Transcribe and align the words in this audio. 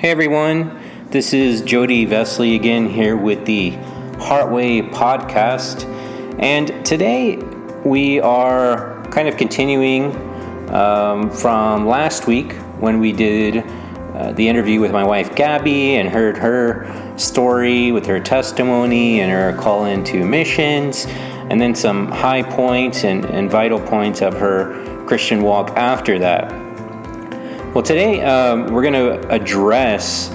Hey 0.00 0.08
everyone, 0.08 0.80
this 1.10 1.34
is 1.34 1.60
Jody 1.60 2.06
Vesley 2.06 2.54
again 2.54 2.88
here 2.88 3.18
with 3.18 3.44
the 3.44 3.72
Heartway 4.16 4.90
podcast. 4.90 5.84
And 6.38 6.86
today 6.86 7.36
we 7.84 8.18
are 8.18 9.04
kind 9.10 9.28
of 9.28 9.36
continuing 9.36 10.16
um, 10.70 11.30
from 11.30 11.86
last 11.86 12.26
week 12.26 12.54
when 12.78 12.98
we 12.98 13.12
did 13.12 13.58
uh, 13.58 14.32
the 14.32 14.48
interview 14.48 14.80
with 14.80 14.90
my 14.90 15.04
wife 15.04 15.36
Gabby 15.36 15.96
and 15.96 16.08
heard 16.08 16.38
her 16.38 17.18
story 17.18 17.92
with 17.92 18.06
her 18.06 18.20
testimony 18.20 19.20
and 19.20 19.30
her 19.30 19.54
call 19.62 19.84
into 19.84 20.24
missions, 20.24 21.04
and 21.50 21.60
then 21.60 21.74
some 21.74 22.10
high 22.10 22.42
points 22.42 23.04
and, 23.04 23.26
and 23.26 23.50
vital 23.50 23.78
points 23.78 24.22
of 24.22 24.32
her 24.38 25.04
Christian 25.04 25.42
walk 25.42 25.76
after 25.76 26.18
that. 26.20 26.69
Well, 27.72 27.84
today 27.84 28.20
um, 28.22 28.66
we're 28.72 28.82
going 28.82 28.94
to 28.94 29.28
address 29.32 30.28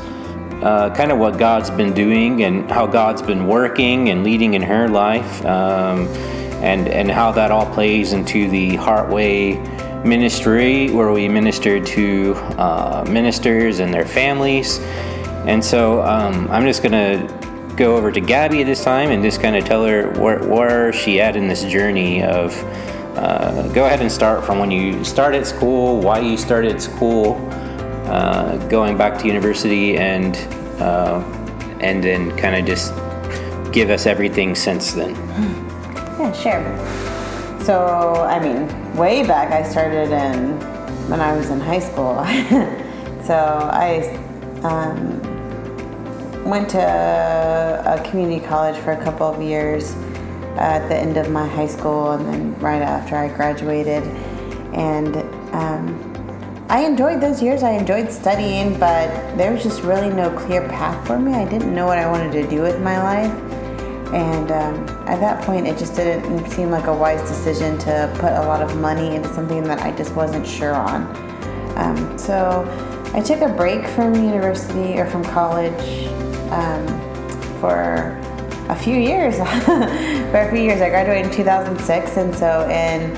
uh, 0.63 0.93
kind 0.95 1.11
of 1.11 1.17
what 1.17 1.37
God's 1.37 1.69
been 1.69 1.93
doing 1.93 2.43
and 2.43 2.71
how 2.71 2.87
God's 2.87 3.21
been 3.21 3.45
working 3.45 4.07
and 4.07 4.23
leading 4.23 4.53
in 4.53 4.61
her 4.61 4.87
life, 4.87 5.45
um, 5.45 6.07
and 6.63 6.87
and 6.87 7.11
how 7.11 7.33
that 7.33 7.51
all 7.51 7.65
plays 7.73 8.13
into 8.13 8.49
the 8.49 8.77
Heartway 8.77 10.05
ministry, 10.05 10.89
where 10.91 11.11
we 11.11 11.27
minister 11.27 11.77
to 11.83 12.35
uh, 12.57 13.05
ministers 13.05 13.79
and 13.79 13.93
their 13.93 14.05
families. 14.05 14.79
And 15.45 15.61
so 15.61 16.03
um, 16.03 16.47
I'm 16.49 16.63
just 16.63 16.83
gonna 16.83 17.27
go 17.75 17.97
over 17.97 18.13
to 18.13 18.21
Gabby 18.21 18.63
this 18.63 18.81
time 18.81 19.09
and 19.11 19.21
just 19.21 19.41
kind 19.41 19.57
of 19.57 19.65
tell 19.65 19.83
her 19.83 20.09
where, 20.21 20.41
where 20.47 20.93
she 20.93 21.19
at 21.19 21.35
in 21.35 21.49
this 21.49 21.65
journey 21.65 22.23
of. 22.23 22.55
Uh, 23.15 23.67
go 23.73 23.85
ahead 23.85 24.01
and 24.01 24.11
start 24.11 24.43
from 24.45 24.59
when 24.59 24.69
you 24.71 25.03
started 25.03 25.45
school, 25.45 25.99
why 26.01 26.19
you 26.19 26.37
started 26.37 26.81
school, 26.81 27.35
uh, 28.07 28.57
going 28.67 28.97
back 28.97 29.17
to 29.19 29.27
university, 29.27 29.97
and 29.97 30.35
uh, 30.81 31.23
and 31.79 32.03
then 32.03 32.35
kind 32.37 32.55
of 32.55 32.65
just 32.65 32.93
give 33.71 33.89
us 33.89 34.05
everything 34.05 34.55
since 34.55 34.93
then. 34.93 35.15
Yeah, 36.19 36.31
sure. 36.31 37.63
So, 37.65 38.25
I 38.29 38.39
mean, 38.39 38.95
way 38.95 39.25
back, 39.25 39.51
I 39.51 39.67
started 39.67 40.11
in 40.11 40.59
when 41.09 41.19
I 41.19 41.35
was 41.35 41.49
in 41.49 41.59
high 41.59 41.79
school. 41.79 42.15
so 43.25 43.35
I 43.71 44.15
um, 44.63 45.21
went 46.43 46.69
to 46.69 46.79
a 46.79 48.03
community 48.09 48.45
college 48.45 48.77
for 48.83 48.91
a 48.91 49.03
couple 49.03 49.27
of 49.27 49.41
years 49.41 49.95
at 50.57 50.87
the 50.87 50.95
end 50.95 51.17
of 51.17 51.29
my 51.29 51.47
high 51.47 51.67
school 51.67 52.11
and 52.11 52.25
then 52.25 52.59
right 52.59 52.81
after 52.81 53.15
I 53.15 53.27
graduated. 53.29 54.03
And 54.73 55.17
um, 55.53 56.65
I 56.69 56.83
enjoyed 56.83 57.21
those 57.21 57.41
years. 57.41 57.63
I 57.63 57.71
enjoyed 57.71 58.11
studying, 58.11 58.79
but 58.79 59.37
there 59.37 59.53
was 59.53 59.63
just 59.63 59.83
really 59.83 60.09
no 60.09 60.29
clear 60.37 60.67
path 60.67 61.05
for 61.05 61.19
me. 61.19 61.33
I 61.33 61.47
didn't 61.47 61.73
know 61.73 61.85
what 61.85 61.97
I 61.97 62.09
wanted 62.09 62.31
to 62.33 62.49
do 62.49 62.61
with 62.61 62.81
my 62.81 63.01
life. 63.01 63.31
And 64.13 64.51
um, 64.51 65.07
at 65.07 65.19
that 65.19 65.43
point, 65.43 65.67
it 65.67 65.77
just 65.77 65.95
didn't 65.95 66.49
seem 66.49 66.71
like 66.71 66.87
a 66.87 66.93
wise 66.93 67.21
decision 67.27 67.77
to 67.79 68.11
put 68.19 68.31
a 68.31 68.41
lot 68.47 68.61
of 68.61 68.77
money 68.77 69.15
into 69.15 69.31
something 69.33 69.63
that 69.63 69.81
I 69.81 69.91
just 69.91 70.15
wasn't 70.15 70.47
sure 70.47 70.73
on. 70.73 71.03
Um, 71.77 72.17
so 72.17 72.63
I 73.13 73.21
took 73.21 73.41
a 73.41 73.49
break 73.49 73.85
from 73.87 74.15
university 74.15 74.99
or 74.99 75.05
from 75.05 75.23
college 75.23 76.07
um, 76.51 76.87
for 77.59 78.19
a 78.69 78.75
few 78.75 78.95
years. 78.95 79.37
for 79.65 80.39
a 80.39 80.49
few 80.51 80.61
years, 80.61 80.81
I 80.81 80.89
graduated 80.89 81.27
in 81.27 81.31
2006, 81.31 82.17
and 82.17 82.35
so 82.35 82.67
in 82.69 83.11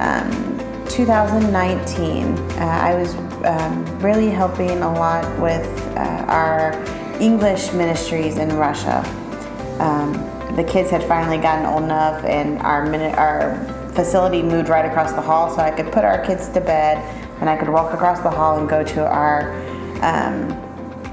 um, 0.00 0.86
2019, 0.88 2.26
uh, 2.26 2.64
I 2.64 2.94
was 2.94 3.14
um, 3.44 4.00
really 4.00 4.28
helping 4.28 4.82
a 4.82 4.92
lot 4.92 5.24
with 5.40 5.66
uh, 5.96 6.24
our 6.28 6.72
English 7.20 7.72
ministries 7.72 8.36
in 8.36 8.54
Russia. 8.56 9.02
Um, 9.78 10.12
the 10.56 10.64
kids 10.64 10.90
had 10.90 11.04
finally 11.04 11.38
gotten 11.38 11.64
old 11.64 11.84
enough, 11.84 12.24
and 12.24 12.58
our 12.58 12.84
our 13.16 13.90
facility 13.94 14.42
moved 14.42 14.68
right 14.68 14.84
across 14.84 15.12
the 15.12 15.20
hall, 15.20 15.54
so 15.54 15.62
I 15.62 15.70
could 15.70 15.90
put 15.92 16.04
our 16.04 16.24
kids 16.24 16.48
to 16.50 16.60
bed, 16.60 16.98
and 17.40 17.48
I 17.48 17.56
could 17.56 17.68
walk 17.68 17.94
across 17.94 18.20
the 18.20 18.30
hall 18.30 18.58
and 18.58 18.68
go 18.68 18.84
to 18.84 19.06
our 19.06 19.52
um, 20.02 20.50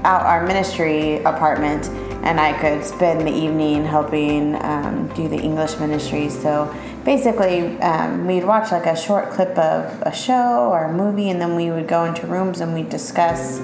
out 0.04 0.22
our 0.22 0.46
ministry 0.46 1.22
apartment 1.24 1.88
and 2.22 2.40
I 2.40 2.58
could 2.60 2.84
spend 2.84 3.20
the 3.26 3.32
evening 3.32 3.84
helping 3.84 4.54
um, 4.56 5.08
do 5.14 5.28
the 5.28 5.38
English 5.38 5.78
ministry. 5.78 6.28
So 6.28 6.74
basically, 7.04 7.78
um, 7.80 8.26
we'd 8.26 8.44
watch 8.44 8.72
like 8.72 8.86
a 8.86 8.96
short 8.96 9.30
clip 9.30 9.56
of 9.56 10.02
a 10.02 10.12
show 10.12 10.68
or 10.70 10.84
a 10.84 10.92
movie, 10.92 11.30
and 11.30 11.40
then 11.40 11.54
we 11.54 11.70
would 11.70 11.86
go 11.88 12.04
into 12.04 12.26
rooms 12.26 12.60
and 12.60 12.74
we'd 12.74 12.90
discuss. 12.90 13.60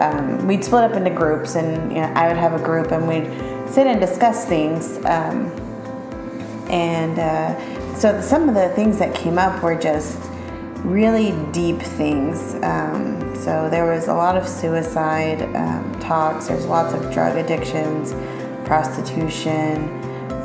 Um, 0.00 0.46
we'd 0.48 0.64
split 0.64 0.84
up 0.84 0.96
into 0.96 1.10
groups, 1.10 1.54
and 1.54 1.92
you 1.92 2.00
know, 2.00 2.12
I 2.14 2.28
would 2.28 2.36
have 2.36 2.54
a 2.60 2.64
group, 2.64 2.90
and 2.90 3.06
we'd 3.06 3.26
sit 3.70 3.86
and 3.86 4.00
discuss 4.00 4.44
things. 4.46 4.96
Um, 5.04 5.50
and 6.70 7.18
uh, 7.18 7.94
so 7.94 8.20
some 8.20 8.48
of 8.48 8.54
the 8.54 8.70
things 8.70 8.98
that 8.98 9.14
came 9.14 9.38
up 9.38 9.62
were 9.62 9.78
just 9.78 10.18
really 10.82 11.32
deep 11.52 11.78
things. 11.78 12.54
So 13.42 13.68
there 13.68 13.86
was 13.86 14.06
a 14.06 14.14
lot 14.14 14.36
of 14.36 14.46
suicide 14.46 15.42
um, 15.56 15.98
talks. 15.98 16.46
There's 16.46 16.64
lots 16.64 16.94
of 16.94 17.12
drug 17.12 17.36
addictions, 17.36 18.12
prostitution, 18.64 19.88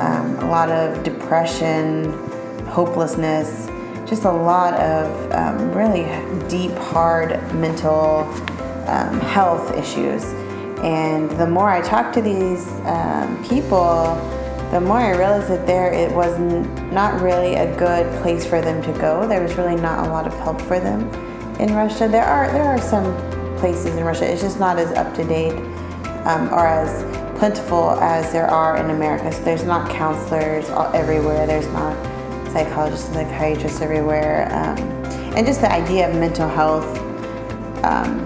um, 0.00 0.36
a 0.40 0.50
lot 0.50 0.68
of 0.68 1.04
depression, 1.04 2.12
hopelessness, 2.66 3.68
just 4.04 4.24
a 4.24 4.32
lot 4.32 4.74
of 4.74 5.30
um, 5.30 5.70
really 5.70 6.06
deep, 6.48 6.72
hard 6.72 7.30
mental 7.54 8.22
um, 8.88 9.20
health 9.20 9.76
issues. 9.76 10.24
And 10.82 11.30
the 11.38 11.46
more 11.46 11.70
I 11.70 11.82
talked 11.82 12.14
to 12.14 12.20
these 12.20 12.66
um, 12.84 13.44
people, 13.48 14.16
the 14.72 14.80
more 14.80 14.98
I 14.98 15.10
realized 15.10 15.48
that 15.50 15.68
there 15.68 15.92
it 15.92 16.10
was 16.10 16.36
not 16.92 17.20
really 17.22 17.54
a 17.54 17.78
good 17.78 18.12
place 18.22 18.44
for 18.44 18.60
them 18.60 18.82
to 18.82 18.92
go. 19.00 19.24
There 19.28 19.40
was 19.40 19.54
really 19.54 19.76
not 19.76 20.04
a 20.04 20.10
lot 20.10 20.26
of 20.26 20.34
help 20.40 20.60
for 20.60 20.80
them 20.80 21.08
in 21.58 21.74
Russia. 21.74 22.08
There 22.08 22.24
are 22.24 22.50
there 22.52 22.64
are 22.64 22.80
some 22.80 23.14
places 23.58 23.96
in 23.96 24.04
Russia. 24.04 24.30
It's 24.30 24.42
just 24.42 24.58
not 24.58 24.78
as 24.78 24.90
up 24.92 25.14
to 25.14 25.24
date 25.24 25.54
um, 26.24 26.48
or 26.52 26.66
as 26.66 27.02
plentiful 27.38 27.92
as 28.00 28.32
there 28.32 28.46
are 28.46 28.76
in 28.76 28.90
America. 28.90 29.32
So 29.32 29.42
there's 29.42 29.64
not 29.64 29.90
counselors 29.90 30.68
everywhere. 30.94 31.46
There's 31.46 31.66
not 31.68 31.96
psychologists 32.52 33.06
and 33.08 33.14
psychiatrists 33.14 33.80
everywhere. 33.80 34.48
Um, 34.52 34.78
and 35.36 35.46
just 35.46 35.60
the 35.60 35.70
idea 35.70 36.08
of 36.08 36.16
mental 36.16 36.48
health 36.48 36.86
um, 37.84 38.20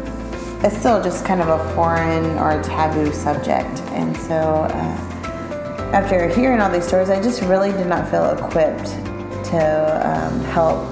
is 0.64 0.76
still 0.78 1.03
just 1.03 1.25
kind 1.25 1.41
of 1.41 1.49
a 1.49 1.75
foreign 1.75 2.25
or 2.38 2.60
a 2.60 2.62
taboo 2.62 3.12
subject. 3.12 3.81
And 3.93 4.16
so. 4.16 4.69
Uh, 4.70 5.09
after 5.93 6.26
hearing 6.26 6.59
all 6.59 6.70
these 6.70 6.87
stories, 6.87 7.10
I 7.10 7.20
just 7.20 7.43
really 7.43 7.70
did 7.70 7.87
not 7.87 8.09
feel 8.09 8.31
equipped 8.31 8.87
to 9.50 10.00
um, 10.03 10.41
help 10.44 10.91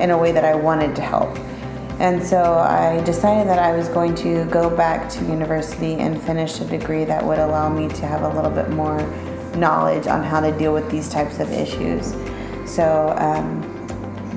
in 0.00 0.10
a 0.10 0.16
way 0.16 0.32
that 0.32 0.46
I 0.46 0.54
wanted 0.54 0.96
to 0.96 1.02
help. 1.02 1.38
And 2.00 2.22
so 2.22 2.54
I 2.54 3.04
decided 3.04 3.46
that 3.48 3.58
I 3.58 3.76
was 3.76 3.88
going 3.88 4.14
to 4.16 4.46
go 4.46 4.74
back 4.74 5.10
to 5.10 5.24
university 5.26 5.96
and 5.96 6.20
finish 6.22 6.58
a 6.58 6.64
degree 6.64 7.04
that 7.04 7.22
would 7.22 7.38
allow 7.38 7.68
me 7.68 7.88
to 7.88 8.06
have 8.06 8.22
a 8.22 8.28
little 8.34 8.50
bit 8.50 8.70
more 8.70 8.98
knowledge 9.54 10.06
on 10.06 10.22
how 10.22 10.40
to 10.40 10.50
deal 10.56 10.72
with 10.72 10.90
these 10.90 11.10
types 11.10 11.40
of 11.40 11.52
issues. 11.52 12.14
So 12.64 13.14
um, 13.18 13.62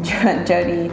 Jody 0.46 0.90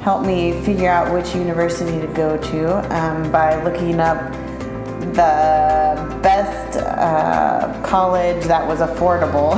helped 0.00 0.26
me 0.26 0.58
figure 0.62 0.88
out 0.88 1.12
which 1.12 1.34
university 1.34 2.00
to 2.00 2.06
go 2.14 2.38
to 2.38 2.96
um, 2.96 3.30
by 3.30 3.62
looking 3.62 4.00
up 4.00 4.32
the 5.12 6.18
best 6.22 6.78
uh, 6.78 7.78
college 7.84 8.42
that 8.46 8.66
was 8.66 8.80
affordable 8.80 9.52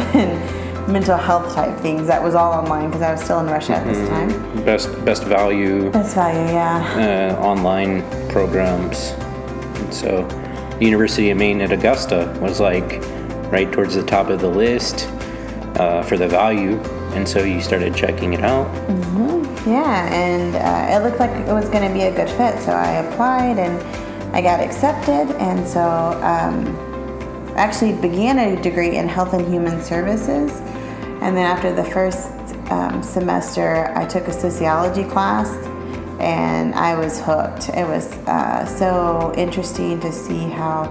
mental 0.89 1.17
health 1.17 1.55
type 1.55 1.79
things. 1.81 2.07
That 2.07 2.23
was 2.23 2.35
all 2.35 2.53
online 2.53 2.87
because 2.87 3.03
I 3.03 3.13
was 3.13 3.23
still 3.23 3.41
in 3.41 3.47
Russia 3.47 3.77
at 3.77 3.87
this 3.87 4.09
time. 4.09 4.65
Best 4.65 5.05
best 5.05 5.25
value. 5.25 5.91
Best 5.91 6.15
value, 6.15 6.53
yeah. 6.53 7.37
Uh, 7.39 7.43
online 7.45 8.03
programs. 8.29 9.13
And 9.81 9.95
so, 9.95 10.27
the 10.79 10.85
University 10.85 11.31
of 11.31 11.39
Maine 11.39 11.61
at 11.61 11.73
Augusta 11.73 12.37
was 12.41 12.61
like 12.61 13.01
right 13.53 13.71
towards 13.71 13.95
the 13.95 14.03
top 14.03 14.29
of 14.29 14.41
the 14.41 14.49
list 14.49 15.09
uh, 15.77 16.03
for 16.03 16.17
the 16.17 16.29
value, 16.29 16.79
and 17.15 17.29
so 17.29 17.45
you 17.45 17.61
started 17.61 17.95
checking 17.95 18.33
it 18.33 18.43
out. 18.43 18.67
Mm-hmm. 18.89 19.71
Yeah, 19.71 20.13
and 20.15 20.57
uh, 20.57 20.97
it 20.97 21.05
looked 21.05 21.21
like 21.21 21.31
it 21.31 21.53
was 21.53 21.69
going 21.69 21.87
to 21.87 21.93
be 21.93 22.03
a 22.03 22.15
good 22.15 22.31
fit, 22.31 22.59
so 22.61 22.73
I 22.73 23.03
applied 23.03 23.59
and 23.59 23.83
I 24.35 24.41
got 24.41 24.61
accepted, 24.61 25.35
and 25.37 25.67
so 25.67 25.81
um, 26.23 26.77
actually 27.57 27.93
began 27.93 28.39
a 28.39 28.61
degree 28.63 28.97
in 28.97 29.09
health 29.09 29.35
and 29.35 29.47
human 29.47 29.83
services. 29.83 30.63
And 31.21 31.37
then 31.37 31.47
after 31.47 31.75
the 31.75 31.85
first 31.85 32.31
um, 32.71 33.03
semester, 33.03 33.93
I 33.95 34.07
took 34.07 34.29
a 34.29 34.33
sociology 34.33 35.05
class, 35.05 35.51
and 36.21 36.75
I 36.75 36.99
was 36.99 37.21
hooked. 37.21 37.69
It 37.71 37.87
was 37.87 38.13
uh, 38.27 38.67
so 38.67 39.33
interesting 39.37 40.01
to 40.01 40.13
see 40.13 40.49
how 40.49 40.85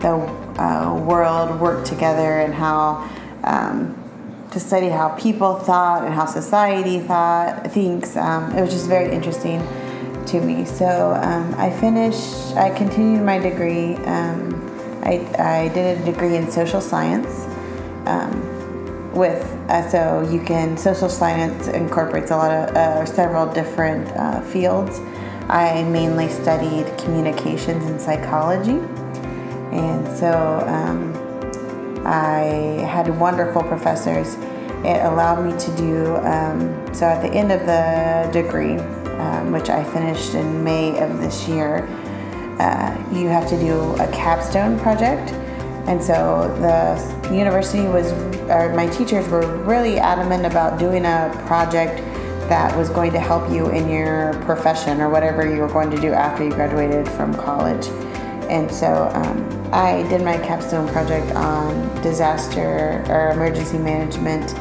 the 0.00 0.14
uh, 0.60 0.98
world 1.06 1.60
worked 1.60 1.86
together 1.86 2.40
and 2.40 2.54
how 2.54 3.08
um, 3.44 3.96
to 4.50 4.60
study 4.60 4.88
how 4.88 5.10
people 5.10 5.54
thought 5.54 6.04
and 6.04 6.12
how 6.12 6.26
society 6.26 7.00
thought 7.00 7.70
thinks. 7.70 8.16
Um, 8.16 8.56
it 8.56 8.60
was 8.60 8.70
just 8.70 8.88
very 8.88 9.12
interesting 9.12 9.60
to 10.26 10.40
me. 10.40 10.64
So 10.64 11.14
um, 11.22 11.54
I 11.54 11.70
finished, 11.70 12.56
I 12.56 12.70
continued 12.70 13.22
my 13.22 13.38
degree. 13.38 13.94
Um, 13.96 14.66
I, 15.02 15.26
I 15.38 15.68
did 15.68 16.00
a 16.00 16.04
degree 16.04 16.36
in 16.36 16.50
social 16.50 16.80
science 16.80 17.46
um, 18.06 18.49
with, 19.12 19.42
uh, 19.68 19.88
so 19.90 20.28
you 20.30 20.40
can, 20.40 20.76
social 20.76 21.08
science 21.08 21.68
incorporates 21.68 22.30
a 22.30 22.36
lot 22.36 22.50
of, 22.50 22.76
uh, 22.76 23.04
several 23.06 23.52
different 23.52 24.08
uh, 24.16 24.40
fields. 24.42 25.00
I 25.48 25.82
mainly 25.84 26.28
studied 26.28 26.86
communications 26.98 27.84
and 27.84 28.00
psychology. 28.00 28.78
And 29.72 30.06
so 30.18 30.64
um, 30.66 32.06
I 32.06 32.84
had 32.86 33.08
wonderful 33.18 33.62
professors. 33.62 34.34
It 34.84 35.04
allowed 35.04 35.44
me 35.44 35.58
to 35.58 35.76
do, 35.76 36.16
um, 36.16 36.94
so 36.94 37.06
at 37.06 37.20
the 37.20 37.32
end 37.32 37.52
of 37.52 37.66
the 37.66 38.30
degree, 38.32 38.76
um, 39.18 39.52
which 39.52 39.68
I 39.68 39.84
finished 39.92 40.34
in 40.34 40.64
May 40.64 40.98
of 40.98 41.20
this 41.20 41.46
year, 41.46 41.86
uh, 42.58 42.96
you 43.12 43.28
have 43.28 43.48
to 43.48 43.58
do 43.58 43.94
a 43.96 44.10
capstone 44.12 44.78
project. 44.78 45.34
And 45.90 46.00
so 46.00 46.46
the 46.60 47.34
university 47.34 47.88
was, 47.88 48.12
or 48.48 48.72
my 48.76 48.86
teachers 48.86 49.28
were 49.28 49.56
really 49.64 49.98
adamant 49.98 50.46
about 50.46 50.78
doing 50.78 51.04
a 51.04 51.42
project 51.48 51.98
that 52.48 52.76
was 52.78 52.88
going 52.88 53.10
to 53.10 53.18
help 53.18 53.50
you 53.50 53.70
in 53.70 53.88
your 53.88 54.34
profession 54.44 55.00
or 55.00 55.10
whatever 55.10 55.52
you 55.52 55.60
were 55.60 55.68
going 55.68 55.90
to 55.90 56.00
do 56.00 56.12
after 56.12 56.44
you 56.44 56.50
graduated 56.50 57.08
from 57.08 57.34
college. 57.34 57.88
And 58.48 58.70
so 58.70 59.10
um, 59.14 59.70
I 59.72 60.04
did 60.08 60.22
my 60.22 60.38
capstone 60.38 60.88
project 60.90 61.34
on 61.34 62.02
disaster 62.02 63.04
or 63.08 63.32
emergency 63.32 63.78
management 63.78 64.54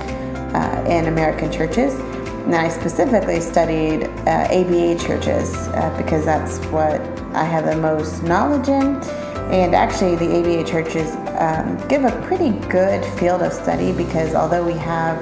uh, 0.56 0.84
in 0.90 1.10
American 1.10 1.52
churches. 1.52 1.94
And 1.94 2.56
I 2.56 2.70
specifically 2.70 3.40
studied 3.40 4.06
uh, 4.26 4.48
ABA 4.50 4.98
churches 4.98 5.54
uh, 5.56 5.96
because 5.96 6.26
that's 6.26 6.58
what 6.72 7.00
I 7.36 7.44
have 7.44 7.66
the 7.66 7.78
most 7.78 8.24
knowledge 8.24 8.68
in. 8.68 9.29
And 9.50 9.74
actually, 9.74 10.16
the 10.16 10.40
ABA 10.40 10.64
churches 10.70 11.16
um, 11.40 11.76
give 11.88 12.04
a 12.04 12.12
pretty 12.28 12.52
good 12.68 13.04
field 13.18 13.42
of 13.42 13.52
study 13.52 13.92
because 13.92 14.36
although 14.36 14.64
we 14.64 14.74
have 14.74 15.18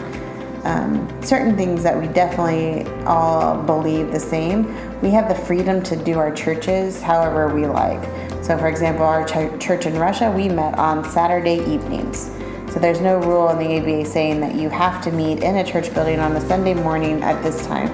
um, 0.66 1.08
certain 1.24 1.56
things 1.56 1.82
that 1.84 1.98
we 1.98 2.08
definitely 2.08 2.86
all 3.06 3.62
believe 3.64 4.12
the 4.12 4.20
same, 4.20 4.66
we 5.02 5.12
have 5.12 5.30
the 5.30 5.36
freedom 5.36 5.82
to 5.84 5.96
do 5.96 6.20
our 6.20 6.34
churches 6.34 7.02
however 7.02 7.54
we 7.54 7.66
like. 7.66 8.04
So, 8.44 8.58
for 8.58 8.68
example, 8.68 9.06
our 9.06 9.26
ch- 9.26 9.62
church 9.64 9.86
in 9.86 9.98
Russia, 9.98 10.30
we 10.30 10.50
met 10.50 10.78
on 10.78 11.10
Saturday 11.10 11.60
evenings. 11.66 12.30
So 12.74 12.80
there's 12.80 13.00
no 13.00 13.20
rule 13.20 13.50
in 13.50 13.60
the 13.60 13.78
ABA 13.78 14.06
saying 14.10 14.42
that 14.42 14.56
you 14.56 14.70
have 14.70 15.02
to 15.06 15.12
meet 15.12 15.42
in 15.42 15.56
a 15.56 15.64
church 15.64 15.94
building 15.94 16.20
on 16.20 16.36
a 16.36 16.42
Sunday 16.42 16.74
morning 16.74 17.24
at 17.24 17.42
this 17.42 17.66
time. 17.66 17.88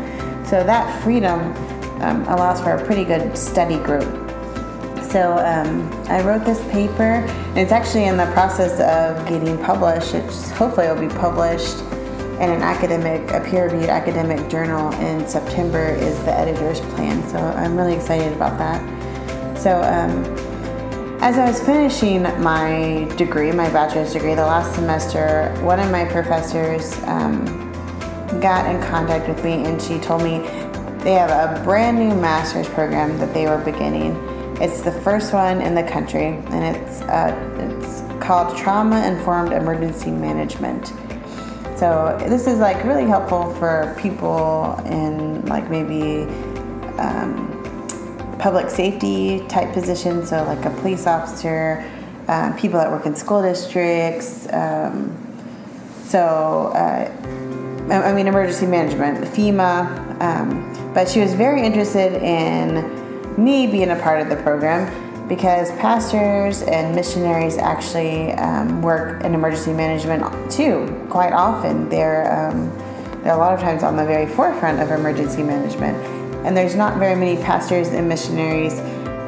So 0.46 0.64
that 0.64 1.04
freedom 1.04 1.40
um, 2.02 2.24
allows 2.24 2.60
for 2.60 2.72
a 2.72 2.86
pretty 2.86 3.06
good 3.06 3.38
study 3.38 3.78
group. 3.78 4.23
So 5.14 5.38
um, 5.38 5.92
I 6.08 6.24
wrote 6.24 6.44
this 6.44 6.60
paper, 6.72 7.04
and 7.04 7.58
it's 7.60 7.72
actually 7.72 8.06
in 8.06 8.18
the 8.18 8.26
process 8.34 8.80
of 8.80 9.30
getting 9.30 9.60
published. 9.60 10.16
It's 10.16 10.50
hopefully 10.50 10.88
it'll 10.88 11.08
be 11.08 11.08
published 11.08 11.78
in 12.42 12.50
an 12.50 12.64
academic, 12.64 13.30
a 13.30 13.40
peer-reviewed 13.40 13.92
academic 13.92 14.50
journal 14.50 14.92
in 14.94 15.28
September 15.28 15.90
is 15.90 16.18
the 16.24 16.34
editor's 16.34 16.80
plan. 16.96 17.22
So 17.30 17.38
I'm 17.38 17.78
really 17.78 17.94
excited 17.94 18.34
about 18.34 18.58
that. 18.58 19.56
So 19.56 19.84
um, 19.84 20.26
as 21.22 21.38
I 21.38 21.46
was 21.46 21.62
finishing 21.62 22.24
my 22.42 23.08
degree, 23.16 23.52
my 23.52 23.70
bachelor's 23.70 24.14
degree, 24.14 24.34
the 24.34 24.42
last 24.42 24.74
semester, 24.74 25.56
one 25.62 25.80
of 25.80 25.92
my 25.92 26.06
professors 26.06 26.98
um, 27.04 27.46
got 28.42 28.66
in 28.74 28.82
contact 28.82 29.28
with 29.28 29.46
me 29.46 29.64
and 29.64 29.80
she 29.80 30.00
told 30.00 30.24
me 30.24 30.40
they 31.04 31.14
have 31.14 31.30
a 31.30 31.64
brand 31.64 32.00
new 32.00 32.16
master's 32.16 32.68
program 32.70 33.20
that 33.20 33.32
they 33.32 33.46
were 33.46 33.60
beginning. 33.60 34.33
It's 34.64 34.82
the 34.82 34.94
first 34.94 35.34
one 35.34 35.60
in 35.60 35.76
the 35.76 35.84
country 35.84 36.28
and 36.28 36.78
it's, 36.78 37.02
uh, 37.02 37.36
it's 37.76 38.02
called 38.24 38.56
Trauma 38.56 39.06
Informed 39.06 39.52
Emergency 39.52 40.10
Management. 40.10 40.88
So 41.78 42.16
this 42.30 42.48
is 42.48 42.60
like 42.60 42.82
really 42.86 43.04
helpful 43.04 43.54
for 43.56 43.94
people 44.00 44.82
in 44.86 45.46
like 45.48 45.70
maybe 45.70 46.32
um, 46.98 48.38
public 48.40 48.70
safety 48.70 49.46
type 49.50 49.74
positions, 49.74 50.30
so 50.30 50.46
like 50.46 50.64
a 50.64 50.70
police 50.80 51.08
officer, 51.08 51.84
um, 52.30 52.56
people 52.56 52.80
that 52.80 52.90
work 52.90 53.06
in 53.06 53.18
school 53.18 53.42
districts. 53.42 54.48
Um, 54.54 55.14
so, 56.06 56.72
uh, 56.74 57.12
I 57.92 58.14
mean, 58.14 58.28
emergency 58.28 58.68
management, 58.68 59.26
FEMA. 59.26 60.22
Um, 60.22 60.94
but 60.94 61.10
she 61.10 61.20
was 61.20 61.34
very 61.34 61.66
interested 61.66 62.14
in 62.24 63.03
me 63.38 63.68
being 63.68 63.92
a 63.92 63.96
part 63.96 64.22
of 64.22 64.30
the 64.30 64.36
program 64.38 65.28
because 65.28 65.72
pastors 65.72 66.62
and 66.64 66.96
missionaries 66.96 67.58
actually 67.58 68.34
um, 68.34 68.82
work 68.82 69.24
in 69.24 69.34
emergency 69.34 69.74
management 69.74 70.52
too, 70.52 71.06
quite 71.10 71.34
often. 71.34 71.90
They're, 71.90 72.32
um, 72.32 72.70
they're 73.24 73.34
a 73.34 73.38
lot 73.38 73.54
of 73.54 73.60
times 73.60 73.84
on 73.84 73.96
the 73.96 74.06
very 74.06 74.28
forefront 74.28 74.82
of 74.82 74.92
emergency 74.92 75.44
management. 75.44 75.98
And 76.46 76.56
there's 76.58 76.76
not 76.76 76.98
very 76.98 77.16
many 77.16 77.42
pastors 77.42 77.88
and 77.88 78.08
missionaries 78.08 78.76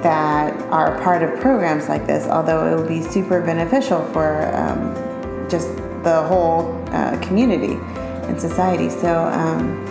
that 0.03 0.53
are 0.71 1.01
part 1.01 1.23
of 1.23 1.39
programs 1.39 1.87
like 1.87 2.05
this, 2.05 2.27
although 2.27 2.71
it 2.71 2.77
would 2.77 2.89
be 2.89 3.01
super 3.01 3.41
beneficial 3.41 4.05
for 4.11 4.53
um, 4.53 5.49
just 5.49 5.75
the 6.03 6.23
whole 6.27 6.83
uh, 6.89 7.17
community 7.21 7.79
and 8.27 8.39
society. 8.39 8.89
So 8.89 9.23
um, 9.25 9.83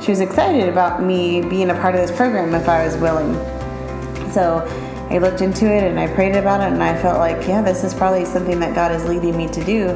she 0.00 0.10
was 0.10 0.20
excited 0.20 0.68
about 0.68 1.02
me 1.02 1.42
being 1.42 1.70
a 1.70 1.74
part 1.74 1.94
of 1.94 2.00
this 2.00 2.10
program 2.16 2.54
if 2.54 2.68
I 2.68 2.84
was 2.84 2.96
willing. 2.96 3.59
So 4.32 4.66
I 5.10 5.18
looked 5.18 5.40
into 5.40 5.66
it 5.66 5.84
and 5.84 5.98
I 5.98 6.06
prayed 6.14 6.36
about 6.36 6.60
it, 6.60 6.72
and 6.72 6.82
I 6.82 7.00
felt 7.00 7.18
like, 7.18 7.46
yeah, 7.48 7.62
this 7.62 7.82
is 7.84 7.94
probably 7.94 8.24
something 8.24 8.60
that 8.60 8.74
God 8.74 8.92
is 8.92 9.04
leading 9.06 9.36
me 9.36 9.48
to 9.48 9.64
do. 9.64 9.88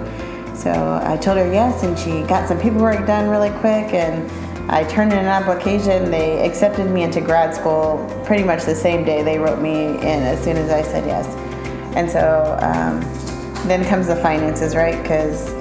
So 0.54 1.00
I 1.02 1.16
told 1.16 1.38
her 1.38 1.52
yes, 1.52 1.82
and 1.82 1.98
she 1.98 2.22
got 2.22 2.48
some 2.48 2.58
paperwork 2.58 3.06
done 3.06 3.28
really 3.28 3.50
quick 3.58 3.92
and 3.92 4.31
I 4.70 4.82
turned 4.84 5.12
in 5.12 5.19
an 5.19 5.26
application. 5.26 6.10
They 6.10 6.44
accepted 6.46 6.90
me 6.90 7.02
into 7.02 7.20
grad 7.20 7.54
school 7.54 8.08
pretty 8.25 8.44
much 8.44 8.64
the 8.64 8.75
same 8.75 9.04
day. 9.04 9.22
They 9.22 9.38
wrote 9.38 9.60
me 9.60 9.88
in 9.88 10.22
as 10.22 10.42
soon 10.42 10.56
as 10.56 10.70
I 10.70 10.82
said 10.82 11.06
yes. 11.06 11.26
And 11.94 12.10
so 12.10 12.56
um, 12.60 13.00
then 13.69 13.84
comes 13.84 14.06
the 14.06 14.16
finances, 14.16 14.75
right? 14.75 15.00
Because 15.02 15.52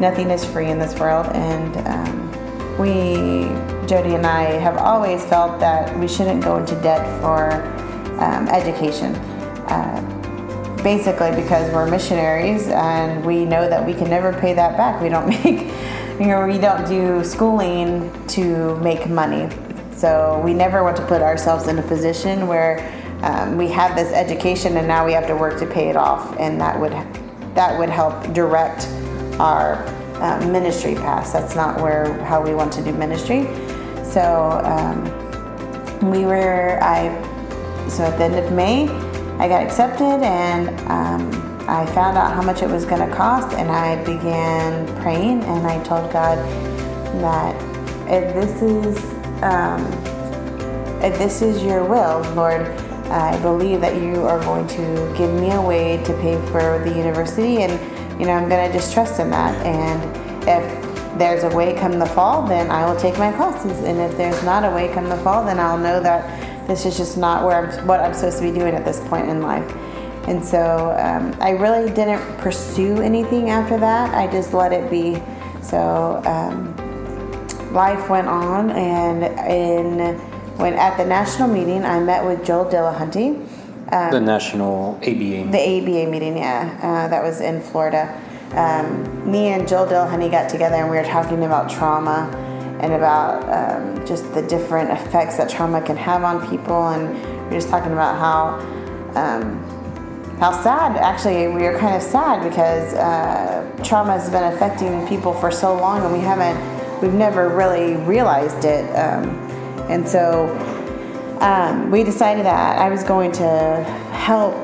nothing 0.00 0.30
is 0.30 0.44
free 0.44 0.66
in 0.66 0.78
this 0.78 0.98
world. 0.98 1.26
And 1.26 1.76
um, 1.86 2.76
we, 2.76 3.44
Jody 3.86 4.14
and 4.14 4.26
I, 4.26 4.42
have 4.58 4.78
always 4.78 5.24
felt 5.24 5.60
that 5.60 5.96
we 5.98 6.08
shouldn't 6.08 6.42
go 6.42 6.56
into 6.56 6.74
debt 6.82 7.06
for 7.20 7.62
um, 8.20 8.48
education. 8.48 9.14
Uh, 9.66 10.06
basically, 10.82 11.30
because 11.32 11.70
we're 11.72 11.90
missionaries 11.90 12.68
and 12.68 13.24
we 13.24 13.44
know 13.44 13.68
that 13.68 13.84
we 13.84 13.92
can 13.92 14.08
never 14.08 14.32
pay 14.32 14.54
that 14.54 14.76
back. 14.76 15.00
We 15.02 15.08
don't 15.08 15.28
make 15.44 15.70
you 16.20 16.26
know, 16.26 16.46
we 16.46 16.58
don't 16.58 16.86
do 16.86 17.24
schooling 17.24 18.12
to 18.26 18.76
make 18.80 19.08
money. 19.08 19.48
So 19.96 20.38
we 20.44 20.52
never 20.52 20.84
want 20.84 20.98
to 20.98 21.06
put 21.06 21.22
ourselves 21.22 21.66
in 21.66 21.78
a 21.78 21.82
position 21.82 22.46
where 22.46 22.78
um, 23.22 23.56
we 23.56 23.68
have 23.68 23.96
this 23.96 24.12
education 24.12 24.76
and 24.76 24.86
now 24.86 25.06
we 25.06 25.14
have 25.14 25.26
to 25.28 25.34
work 25.34 25.58
to 25.60 25.66
pay 25.66 25.88
it 25.88 25.96
off, 25.96 26.36
and 26.38 26.60
that 26.60 26.78
would 26.78 26.92
that 27.54 27.78
would 27.78 27.88
help 27.88 28.32
direct 28.34 28.86
our 29.40 29.82
uh, 30.20 30.46
ministry 30.46 30.94
path. 30.94 31.32
That's 31.32 31.56
not 31.56 31.80
where 31.80 32.12
how 32.24 32.42
we 32.42 32.54
want 32.54 32.70
to 32.74 32.84
do 32.84 32.92
ministry. 32.92 33.44
So 34.04 34.60
um, 34.62 36.10
we 36.10 36.26
were 36.26 36.78
I 36.82 37.08
so 37.90 38.04
at 38.04 38.16
the 38.18 38.24
end 38.24 38.36
of 38.36 38.52
May, 38.52 38.88
I 39.38 39.48
got 39.48 39.62
accepted 39.62 40.22
and. 40.24 40.68
Um, 40.90 41.50
I 41.70 41.86
found 41.86 42.18
out 42.18 42.34
how 42.34 42.42
much 42.42 42.62
it 42.62 42.68
was 42.68 42.84
going 42.84 43.08
to 43.08 43.14
cost 43.14 43.56
and 43.56 43.70
I 43.70 44.02
began 44.04 44.88
praying 45.02 45.44
and 45.44 45.64
I 45.64 45.80
told 45.84 46.12
God 46.12 46.36
that 47.22 47.54
if 48.10 48.34
this 48.34 48.60
is 48.60 48.98
um, 49.44 49.80
if 51.00 51.16
this 51.16 51.42
is 51.42 51.62
your 51.62 51.84
will, 51.84 52.22
Lord, 52.34 52.62
I 53.08 53.40
believe 53.40 53.80
that 53.82 54.02
you 54.02 54.26
are 54.26 54.40
going 54.40 54.66
to 54.66 55.14
give 55.16 55.32
me 55.32 55.52
a 55.52 55.62
way 55.62 56.02
to 56.02 56.12
pay 56.14 56.34
for 56.50 56.82
the 56.84 56.92
university 56.92 57.62
and 57.62 57.72
you 58.20 58.26
know 58.26 58.32
I'm 58.32 58.48
going 58.48 58.66
to 58.66 58.76
just 58.76 58.92
trust 58.92 59.20
in 59.20 59.30
that 59.30 59.54
and 59.64 60.48
if 60.48 60.90
there's 61.18 61.44
a 61.44 61.54
way 61.54 61.74
come 61.74 62.00
the 62.00 62.06
fall, 62.06 62.46
then 62.46 62.70
I 62.70 62.90
will 62.90 62.98
take 62.98 63.18
my 63.18 63.30
classes. 63.32 63.78
And 63.84 63.98
if 64.00 64.16
there's 64.16 64.42
not 64.42 64.64
a 64.64 64.74
way 64.74 64.92
come 64.92 65.08
the 65.08 65.18
fall, 65.18 65.44
then 65.44 65.58
I'll 65.58 65.76
know 65.76 66.00
that 66.00 66.49
this 66.70 66.86
is 66.86 66.96
just 66.96 67.18
not 67.18 67.44
where 67.44 67.66
I'm, 67.66 67.86
what 67.86 67.98
I'm 67.98 68.14
supposed 68.14 68.38
to 68.38 68.44
be 68.44 68.56
doing 68.56 68.74
at 68.74 68.84
this 68.84 69.00
point 69.08 69.28
in 69.28 69.42
life. 69.42 69.68
And 70.28 70.44
so 70.44 70.96
um, 70.98 71.36
I 71.40 71.50
really 71.50 71.92
didn't 71.92 72.22
pursue 72.38 73.02
anything 73.02 73.50
after 73.50 73.76
that. 73.78 74.14
I 74.14 74.30
just 74.30 74.54
let 74.54 74.72
it 74.72 74.88
be. 74.88 75.20
So 75.62 76.22
um, 76.24 76.76
life 77.72 78.08
went 78.08 78.28
on, 78.28 78.70
and 78.70 79.24
in 79.50 80.16
when 80.58 80.74
at 80.74 80.96
the 80.96 81.04
national 81.04 81.48
meeting, 81.48 81.84
I 81.84 81.98
met 81.98 82.24
with 82.24 82.44
Joel 82.44 82.66
Dillahunty. 82.66 83.34
Um, 83.92 84.12
the 84.12 84.20
national 84.20 84.96
ABA. 85.02 85.50
The 85.50 85.58
ABA 85.58 86.10
meeting, 86.10 86.36
yeah, 86.36 86.78
uh, 86.82 87.08
that 87.08 87.22
was 87.22 87.40
in 87.40 87.60
Florida. 87.60 88.16
Um, 88.52 89.30
me 89.30 89.48
and 89.48 89.66
Joel 89.66 89.86
Dillahunty 89.86 90.30
got 90.30 90.48
together, 90.48 90.76
and 90.76 90.90
we 90.90 90.96
were 90.96 91.04
talking 91.04 91.44
about 91.44 91.68
trauma. 91.68 92.28
And 92.80 92.92
about 92.92 93.42
um, 93.48 94.06
just 94.06 94.32
the 94.34 94.42
different 94.42 94.90
effects 94.90 95.36
that 95.36 95.48
trauma 95.48 95.80
can 95.82 95.96
have 95.96 96.24
on 96.24 96.48
people. 96.48 96.88
And 96.88 97.12
we 97.48 97.56
are 97.56 97.60
just 97.60 97.68
talking 97.68 97.92
about 97.92 98.18
how 98.18 98.58
um, 99.14 99.58
how 100.38 100.52
sad 100.62 100.96
actually 100.96 101.48
we 101.48 101.66
are 101.66 101.78
kind 101.78 101.94
of 101.94 102.02
sad 102.02 102.42
because 102.42 102.94
uh, 102.94 103.82
trauma 103.84 104.12
has 104.12 104.30
been 104.30 104.54
affecting 104.54 105.06
people 105.06 105.34
for 105.34 105.50
so 105.50 105.74
long 105.74 106.02
and 106.02 106.12
we 106.12 106.20
haven't 106.20 106.56
we've 107.02 107.12
never 107.14 107.48
really 107.48 107.96
realized 107.96 108.64
it. 108.64 108.84
Um, 108.96 109.28
and 109.90 110.08
so 110.08 110.48
um, 111.40 111.90
we 111.90 112.04
decided 112.04 112.44
that 112.44 112.78
I 112.78 112.88
was 112.88 113.02
going 113.02 113.32
to 113.32 113.82
help 114.12 114.54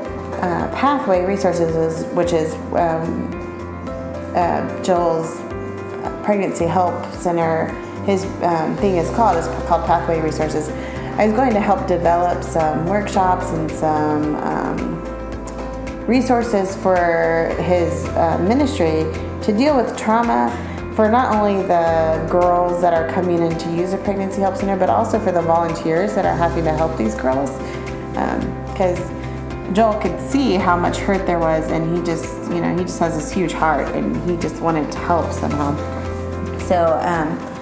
uh, 0.43 0.71
Pathway 0.75 1.25
Resources, 1.25 2.05
which 2.15 2.33
is 2.33 2.55
um, 2.75 3.33
uh, 4.35 4.83
Joel's 4.83 5.41
pregnancy 6.25 6.67
help 6.67 7.13
center. 7.13 7.75
His 8.07 8.25
um, 8.43 8.77
thing 8.77 8.97
is 8.97 9.11
called 9.11 9.37
is 9.37 9.49
called 9.67 9.85
Pathway 9.85 10.21
Resources. 10.21 10.69
I 11.19 11.27
was 11.27 11.35
going 11.35 11.53
to 11.55 11.61
help 11.61 11.89
develop 11.89 12.45
some 12.45 12.87
workshops 12.87 13.47
and 13.51 13.69
some 13.69 14.37
um, 14.37 16.07
resources 16.07 16.77
for 16.77 17.53
his 17.59 18.07
uh, 18.11 18.39
ministry 18.39 19.03
to 19.43 19.53
deal 19.57 19.77
with 19.77 19.97
trauma 19.99 20.53
for 20.95 21.11
not 21.11 21.35
only 21.35 21.63
the 21.67 22.27
girls 22.31 22.81
that 22.81 22.95
are 22.95 23.09
coming 23.11 23.43
in 23.43 23.59
to 23.59 23.71
use 23.73 23.93
a 23.93 23.99
pregnancy 23.99 24.41
help 24.41 24.57
center, 24.57 24.77
but 24.77 24.89
also 24.89 25.19
for 25.19 25.33
the 25.33 25.43
volunteers 25.43 26.15
that 26.15 26.25
are 26.25 26.37
having 26.37 26.65
to 26.65 26.73
help 26.73 26.97
these 26.97 27.15
girls. 27.15 27.51
Because 28.71 29.01
um, 29.01 29.75
Joel 29.75 30.01
could 30.01 30.19
see 30.21 30.55
how 30.55 30.77
much 30.77 30.97
hurt 30.97 31.27
there 31.27 31.41
was, 31.41 31.71
and 31.73 31.97
he 31.97 32.05
just, 32.05 32.51
you 32.53 32.61
know, 32.61 32.75
he 32.77 32.85
just 32.85 33.01
has 33.01 33.17
this 33.17 33.33
huge 33.33 33.53
heart, 33.53 33.95
and 33.97 34.17
he 34.31 34.37
just 34.37 34.63
wanted 34.63 34.91
to 34.93 34.99
help 34.99 35.33
somehow. 35.33 35.77
So, 36.61 36.99
um, 37.03 37.56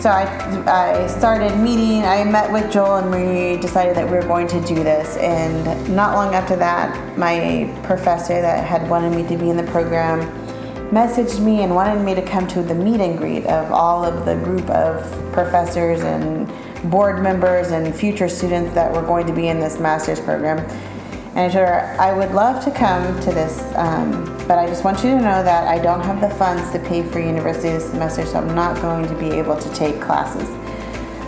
so 0.00 0.10
I, 0.10 1.02
I 1.02 1.06
started 1.08 1.58
meeting. 1.58 2.04
I 2.04 2.22
met 2.22 2.52
with 2.52 2.70
Joel, 2.70 2.98
and 2.98 3.10
we 3.10 3.60
decided 3.60 3.96
that 3.96 4.06
we 4.06 4.16
were 4.16 4.22
going 4.22 4.46
to 4.48 4.60
do 4.60 4.76
this. 4.76 5.16
And 5.16 5.94
not 5.94 6.14
long 6.14 6.34
after 6.34 6.54
that, 6.56 7.18
my 7.18 7.68
professor 7.82 8.40
that 8.40 8.64
had 8.64 8.88
wanted 8.88 9.16
me 9.16 9.26
to 9.28 9.36
be 9.36 9.50
in 9.50 9.56
the 9.56 9.64
program 9.64 10.20
messaged 10.92 11.40
me 11.44 11.62
and 11.62 11.74
wanted 11.74 12.02
me 12.02 12.14
to 12.14 12.22
come 12.22 12.46
to 12.48 12.62
the 12.62 12.74
meet 12.74 13.00
and 13.00 13.18
greet 13.18 13.44
of 13.46 13.70
all 13.72 14.04
of 14.04 14.24
the 14.24 14.36
group 14.36 14.70
of 14.70 15.02
professors 15.32 16.00
and 16.00 16.48
board 16.90 17.20
members 17.22 17.72
and 17.72 17.94
future 17.94 18.28
students 18.28 18.72
that 18.74 18.92
were 18.92 19.02
going 19.02 19.26
to 19.26 19.32
be 19.32 19.48
in 19.48 19.58
this 19.58 19.80
master's 19.80 20.20
program. 20.20 20.58
And 21.38 21.48
I 21.48 21.54
told 21.54 21.68
her, 21.68 21.96
I 22.00 22.12
would 22.12 22.32
love 22.32 22.64
to 22.64 22.70
come 22.72 23.20
to 23.20 23.30
this, 23.30 23.60
um, 23.76 24.24
but 24.48 24.58
I 24.58 24.66
just 24.66 24.82
want 24.82 25.04
you 25.04 25.10
to 25.10 25.18
know 25.18 25.44
that 25.44 25.68
I 25.68 25.78
don't 25.78 26.00
have 26.00 26.20
the 26.20 26.30
funds 26.30 26.72
to 26.72 26.80
pay 26.80 27.08
for 27.08 27.20
university 27.20 27.68
this 27.68 27.88
semester, 27.88 28.26
so 28.26 28.38
I'm 28.38 28.56
not 28.56 28.82
going 28.82 29.06
to 29.06 29.14
be 29.14 29.30
able 29.30 29.56
to 29.56 29.72
take 29.72 30.00
classes. 30.00 30.48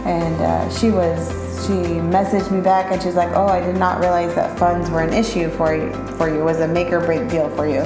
And 0.04 0.34
uh, 0.42 0.68
she 0.68 0.90
was, 0.90 1.30
she 1.64 2.00
messaged 2.10 2.50
me 2.50 2.60
back 2.60 2.90
and 2.90 3.00
she's 3.00 3.14
like, 3.14 3.28
oh, 3.36 3.46
I 3.46 3.60
did 3.60 3.76
not 3.76 4.00
realize 4.00 4.34
that 4.34 4.58
funds 4.58 4.90
were 4.90 5.02
an 5.02 5.12
issue 5.12 5.48
for 5.48 5.76
you, 5.76 5.92
for 6.16 6.28
you, 6.28 6.40
it 6.40 6.44
was 6.44 6.58
a 6.58 6.66
make 6.66 6.92
or 6.92 6.98
break 6.98 7.30
deal 7.30 7.48
for 7.50 7.68
you. 7.68 7.82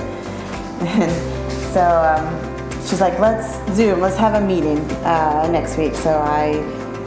And 0.81 1.53
so 1.75 1.83
um, 1.83 2.81
she's 2.89 3.03
like, 3.03 3.19
let's 3.19 3.53
Zoom, 3.77 4.01
let's 4.01 4.17
have 4.17 4.43
a 4.43 4.47
meeting 4.47 4.79
uh, 5.05 5.47
next 5.53 5.77
week. 5.77 5.95
So 5.95 6.11
I, 6.21 6.63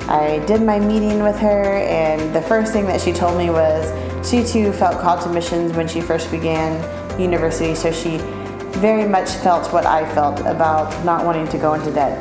I 0.08 0.46
did 0.46 0.62
my 0.62 0.80
meeting 0.80 1.24
with 1.24 1.40
her, 1.40 1.64
and 1.80 2.36
the 2.36 2.42
first 2.44 2.72
thing 2.72 2.86
that 2.86 3.02
she 3.02 3.12
told 3.12 3.36
me 3.36 3.50
was 3.50 3.92
she 4.30 4.44
too 4.44 4.74
felt 4.74 5.00
called 5.00 5.22
to 5.22 5.30
missions 5.30 5.74
when 5.74 5.88
she 5.88 6.02
first 6.02 6.30
began 6.30 6.76
university. 7.20 7.74
So 7.76 7.92
she 7.92 8.18
very 8.80 9.08
much 9.08 9.30
felt 9.30 9.72
what 9.72 9.86
I 9.86 10.06
felt 10.14 10.40
about 10.42 11.06
not 11.06 11.26
wanting 11.26 11.48
to 11.48 11.58
go 11.58 11.74
into 11.74 11.92
debt. 11.92 12.18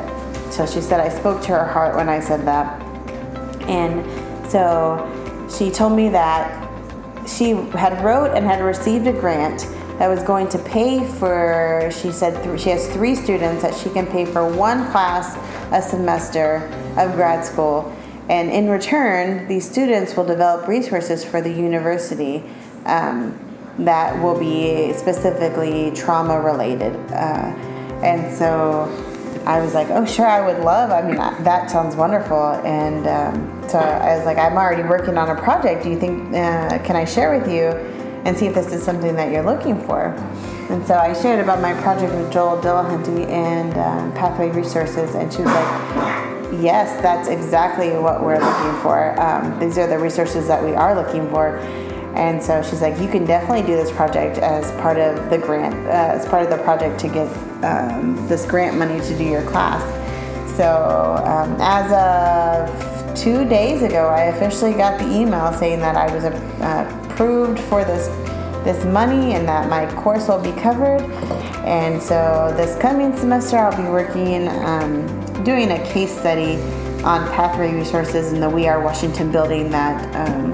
So 0.51 0.65
she 0.65 0.81
said 0.81 0.99
I 0.99 1.09
spoke 1.09 1.41
to 1.43 1.47
her 1.49 1.65
heart 1.65 1.95
when 1.95 2.07
I 2.07 2.19
said 2.19 2.45
that. 2.45 2.81
And 3.63 4.05
so 4.49 5.47
she 5.55 5.69
told 5.69 5.93
me 5.93 6.09
that 6.09 6.63
she 7.27 7.51
had 7.51 8.01
wrote 8.03 8.35
and 8.35 8.45
had 8.45 8.63
received 8.63 9.07
a 9.07 9.11
grant 9.11 9.67
that 9.99 10.07
was 10.07 10.23
going 10.23 10.47
to 10.49 10.59
pay 10.59 11.05
for, 11.05 11.89
she 11.91 12.11
said 12.11 12.41
th- 12.43 12.59
she 12.61 12.69
has 12.69 12.87
three 12.93 13.15
students 13.15 13.63
that 13.63 13.75
she 13.75 13.89
can 13.89 14.07
pay 14.07 14.25
for 14.25 14.47
one 14.47 14.89
class 14.91 15.35
a 15.73 15.81
semester 15.81 16.71
of 16.97 17.13
grad 17.15 17.43
school. 17.43 17.93
And 18.29 18.51
in 18.51 18.69
return, 18.69 19.47
these 19.47 19.69
students 19.69 20.15
will 20.15 20.25
develop 20.25 20.67
resources 20.67 21.23
for 21.23 21.41
the 21.41 21.51
university 21.51 22.43
um, 22.85 23.37
that 23.79 24.21
will 24.21 24.37
be 24.37 24.93
specifically 24.93 25.91
trauma 25.91 26.39
related. 26.39 26.93
Uh, 27.11 27.53
and 28.03 28.35
so 28.37 28.83
I 29.45 29.61
was 29.61 29.73
like, 29.73 29.89
oh, 29.91 30.05
sure, 30.05 30.27
I 30.27 30.45
would 30.45 30.63
love. 30.63 30.91
I 30.91 31.01
mean, 31.07 31.15
that 31.15 31.71
sounds 31.71 31.95
wonderful. 31.95 32.53
And 32.65 33.07
um, 33.07 33.69
so 33.69 33.79
I 33.79 34.17
was 34.17 34.25
like, 34.25 34.37
I'm 34.37 34.57
already 34.57 34.83
working 34.83 35.17
on 35.17 35.29
a 35.29 35.41
project. 35.41 35.83
Do 35.83 35.89
you 35.89 35.99
think, 35.99 36.33
uh, 36.35 36.79
can 36.79 36.95
I 36.95 37.05
share 37.05 37.37
with 37.37 37.49
you? 37.49 37.97
and 38.27 38.37
see 38.37 38.45
if 38.45 38.53
this 38.53 38.73
is 38.73 38.83
something 38.83 39.15
that 39.15 39.31
you're 39.31 39.43
looking 39.43 39.79
for. 39.83 40.07
And 40.69 40.85
so 40.85 40.95
I 40.95 41.13
shared 41.13 41.39
about 41.39 41.61
my 41.61 41.73
project 41.81 42.13
with 42.13 42.31
Joel 42.31 42.61
Dillahunty 42.61 43.25
and 43.29 43.73
um, 43.77 44.13
Pathway 44.13 44.49
Resources, 44.49 45.15
and 45.15 45.31
she 45.31 45.43
was 45.43 45.47
like, 45.47 46.36
Yes, 46.51 47.01
that's 47.01 47.27
exactly 47.27 47.91
what 47.91 48.23
we're 48.23 48.39
looking 48.39 48.81
for. 48.81 49.19
Um, 49.19 49.59
these 49.59 49.77
are 49.77 49.87
the 49.87 49.99
resources 49.99 50.47
that 50.47 50.63
we 50.63 50.73
are 50.73 50.95
looking 50.95 51.29
for. 51.29 51.57
And 52.15 52.41
so 52.41 52.63
she's 52.63 52.81
like, 52.81 52.99
You 52.99 53.07
can 53.07 53.25
definitely 53.25 53.61
do 53.61 53.75
this 53.75 53.91
project 53.91 54.37
as 54.37 54.71
part 54.81 54.97
of 54.97 55.29
the 55.29 55.37
grant, 55.37 55.75
uh, 55.87 55.89
as 55.89 56.25
part 56.25 56.43
of 56.43 56.49
the 56.49 56.63
project 56.63 56.99
to 57.01 57.07
get 57.07 57.27
um, 57.63 58.27
this 58.27 58.45
grant 58.45 58.77
money 58.77 58.99
to 59.01 59.17
do 59.17 59.23
your 59.23 59.43
class. 59.43 59.83
So 60.55 61.23
um, 61.23 61.55
as 61.59 61.91
of 61.91 63.15
two 63.15 63.47
days 63.47 63.83
ago, 63.83 64.07
I 64.07 64.23
officially 64.23 64.73
got 64.73 64.99
the 64.99 65.05
email 65.05 65.53
saying 65.53 65.79
that 65.81 65.95
I 65.95 66.13
was 66.13 66.23
uh, 66.23 67.09
approved 67.11 67.59
for 67.59 67.83
this 67.83 68.07
this 68.63 68.83
money 68.83 69.33
and 69.33 69.47
that 69.47 69.69
my 69.69 69.85
course 70.01 70.27
will 70.27 70.41
be 70.41 70.51
covered. 70.51 71.01
And 71.63 72.03
so 72.03 72.53
this 72.57 72.77
coming 72.81 73.15
semester, 73.15 73.57
I'll 73.57 73.75
be 73.75 73.89
working, 73.89 74.49
um, 74.49 75.07
doing 75.47 75.71
a 75.71 75.93
case 75.93 76.11
study 76.11 76.57
on 77.05 77.25
Pathway 77.31 77.73
Resources 77.73 78.33
in 78.33 78.41
the 78.41 78.49
We 78.49 78.67
Are 78.67 78.83
Washington 78.83 79.31
building 79.31 79.71
that 79.71 80.13
um, 80.13 80.51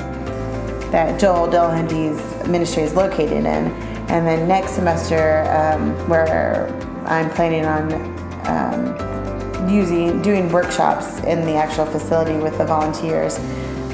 that 0.91 1.19
Joel 1.19 1.47
Dillahunty's 1.47 2.47
ministry 2.47 2.83
is 2.83 2.93
located 2.93 3.37
in. 3.37 3.71
And 4.13 4.27
then 4.27 4.47
next 4.47 4.73
semester, 4.73 5.45
um, 5.49 5.95
where 6.07 6.67
I'm 7.07 7.31
planning 7.31 7.65
on 7.65 7.91
um, 8.45 9.67
using 9.67 10.21
doing 10.21 10.51
workshops 10.51 11.17
in 11.23 11.43
the 11.43 11.55
actual 11.55 11.87
facility 11.87 12.37
with 12.37 12.59
the 12.59 12.65
volunteers 12.65 13.39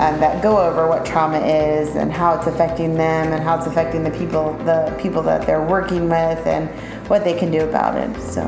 um, 0.01 0.20
that 0.20 0.44
go 0.44 0.60
over 0.60 0.89
what 0.89 1.06
trauma 1.06 1.39
is 1.39 1.96
and 1.96 2.12
how 2.12 2.36
it's 2.36 2.48
affecting 2.48 2.96
them 2.96 3.32
and 3.32 3.41
how 3.41 3.58
it's 3.58 3.68
affecting 3.68 4.03
the 4.03 4.12
people 4.12 4.51
the 4.65 4.94
people 5.01 5.22
that 5.22 5.48
they're 5.48 5.65
working 5.65 6.10
with 6.10 6.46
and 6.46 6.68
what 7.08 7.24
they 7.24 7.39
can 7.39 7.50
do 7.50 7.62
about 7.62 7.96
it. 7.96 8.22
So 8.22 8.44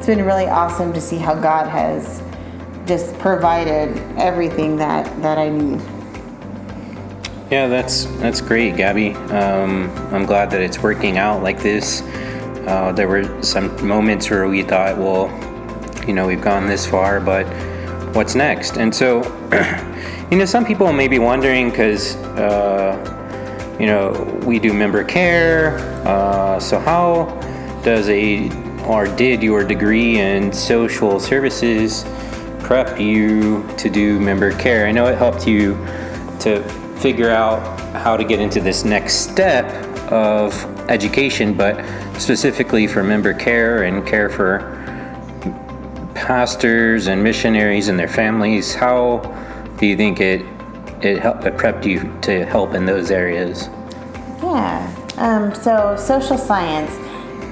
it's 0.00 0.06
been 0.06 0.24
really 0.24 0.46
awesome 0.46 0.92
to 0.94 1.00
see 1.00 1.18
how 1.18 1.34
God 1.34 1.68
has 1.68 2.22
just 2.86 3.16
provided 3.18 3.96
everything 4.18 4.76
that 4.76 5.04
that 5.20 5.36
I 5.36 5.50
need. 5.50 5.80
Yeah, 7.50 7.68
that's 7.68 8.06
that's 8.18 8.40
great, 8.40 8.76
Gabby. 8.76 9.12
Um, 9.30 9.90
I'm 10.12 10.24
glad 10.24 10.50
that 10.52 10.62
it's 10.62 10.82
working 10.82 11.18
out 11.18 11.42
like 11.42 11.60
this. 11.60 12.00
Uh, 12.66 12.92
there 12.96 13.08
were 13.08 13.42
some 13.42 13.86
moments 13.86 14.30
where 14.30 14.48
we 14.48 14.62
thought, 14.62 14.96
well, 14.96 15.28
you 16.08 16.14
know, 16.14 16.26
we've 16.26 16.42
gone 16.42 16.66
this 16.66 16.86
far, 16.86 17.20
but 17.20 17.44
what's 18.16 18.34
next? 18.34 18.78
And 18.78 18.94
so 18.94 19.22
You 20.30 20.38
know, 20.38 20.44
some 20.44 20.64
people 20.64 20.92
may 20.92 21.08
be 21.08 21.18
wondering 21.18 21.70
because, 21.70 22.14
uh, 22.38 23.76
you 23.80 23.86
know, 23.86 24.12
we 24.46 24.60
do 24.60 24.72
member 24.72 25.02
care. 25.02 25.78
Uh, 26.06 26.60
so, 26.60 26.78
how 26.78 27.24
does 27.82 28.08
a 28.08 28.48
or 28.86 29.06
did 29.06 29.42
your 29.42 29.64
degree 29.64 30.18
in 30.18 30.52
social 30.52 31.20
services 31.20 32.04
prep 32.60 32.98
you 33.00 33.66
to 33.76 33.90
do 33.90 34.20
member 34.20 34.52
care? 34.58 34.86
I 34.86 34.92
know 34.92 35.06
it 35.06 35.18
helped 35.18 35.46
you 35.46 35.74
to 36.40 36.62
figure 36.98 37.30
out 37.30 37.80
how 37.94 38.16
to 38.16 38.24
get 38.24 38.40
into 38.40 38.60
this 38.60 38.84
next 38.84 39.30
step 39.30 39.66
of 40.12 40.52
education, 40.90 41.54
but 41.54 41.84
specifically 42.18 42.86
for 42.86 43.02
member 43.02 43.32
care 43.32 43.84
and 43.84 44.06
care 44.06 44.28
for 44.28 44.76
pastors 46.14 47.06
and 47.06 47.22
missionaries 47.22 47.88
and 47.88 47.98
their 47.98 48.08
families, 48.08 48.74
how 48.74 49.18
do 49.78 49.86
you 49.86 49.96
think 49.96 50.20
it 50.20 50.44
it 51.02 51.18
helped 51.18 51.44
it 51.44 51.56
prepped 51.56 51.86
you 51.86 52.12
to 52.20 52.44
help 52.44 52.74
in 52.74 52.84
those 52.84 53.10
areas? 53.10 53.68
Yeah. 54.42 54.96
Um, 55.16 55.54
so 55.54 55.96
social 55.96 56.36
science, 56.36 56.90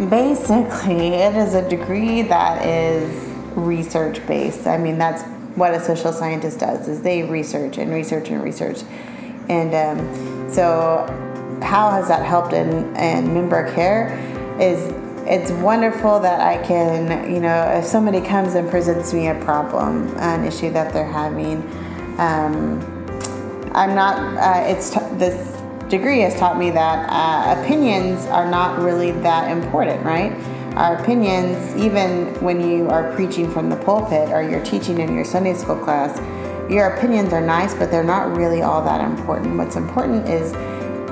basically, 0.07 1.15
it 1.15 1.35
is 1.35 1.55
a 1.55 1.69
degree 1.69 2.23
that 2.23 2.65
is 2.65 3.29
research 3.57 4.25
based. 4.27 4.67
I 4.67 4.79
mean, 4.79 4.99
that's 4.99 5.23
what 5.57 5.75
a 5.75 5.81
social 5.81 6.13
scientist 6.13 6.61
does 6.61 6.89
is 6.89 7.03
they 7.03 7.25
research 7.25 7.79
and 7.79 7.93
research 7.93 8.31
and 8.31 8.43
research. 8.43 8.83
And 9.49 9.75
um, 9.75 10.51
so, 10.51 11.07
how 11.63 11.91
has 11.91 12.09
that 12.09 12.25
helped 12.25 12.53
in, 12.53 12.95
in 12.97 13.35
member 13.35 13.73
care? 13.75 14.17
Is 14.61 14.93
it's 15.27 15.51
wonderful 15.51 16.21
that 16.21 16.41
I 16.41 16.63
can, 16.65 17.33
you 17.33 17.41
know, 17.41 17.63
if 17.73 17.85
somebody 17.85 18.21
comes 18.21 18.55
and 18.55 18.71
presents 18.71 19.13
me 19.13 19.29
a 19.29 19.35
problem, 19.45 20.09
an 20.19 20.45
issue 20.45 20.71
that 20.71 20.93
they're 20.93 21.05
having, 21.05 21.63
um, 22.19 22.81
I'm 23.75 23.95
not. 23.95 24.19
Uh, 24.39 24.63
it's 24.67 24.91
t- 24.91 25.01
this 25.15 25.58
degree 25.89 26.21
has 26.21 26.39
taught 26.39 26.59
me 26.59 26.71
that 26.71 27.09
uh, 27.09 27.61
opinions 27.61 28.27
are 28.27 28.51
not 28.51 28.81
really 28.81 29.13
that 29.13 29.51
important, 29.51 30.05
right? 30.05 30.33
Our 30.77 30.97
opinions, 30.97 31.75
even 31.77 32.27
when 32.43 32.61
you 32.61 32.89
are 32.89 33.13
preaching 33.15 33.51
from 33.51 33.69
the 33.69 33.77
pulpit 33.77 34.29
or 34.29 34.43
you're 34.43 34.65
teaching 34.65 34.99
in 34.99 35.15
your 35.15 35.25
Sunday 35.25 35.55
school 35.55 35.77
class, 35.77 36.19
your 36.71 36.95
opinions 36.95 37.33
are 37.33 37.41
nice, 37.41 37.75
but 37.75 37.91
they're 37.91 38.05
not 38.05 38.37
really 38.37 38.63
all 38.63 38.85
that 38.85 39.01
important. 39.01 39.57
What's 39.57 39.77
important 39.77 40.29
is 40.29 40.53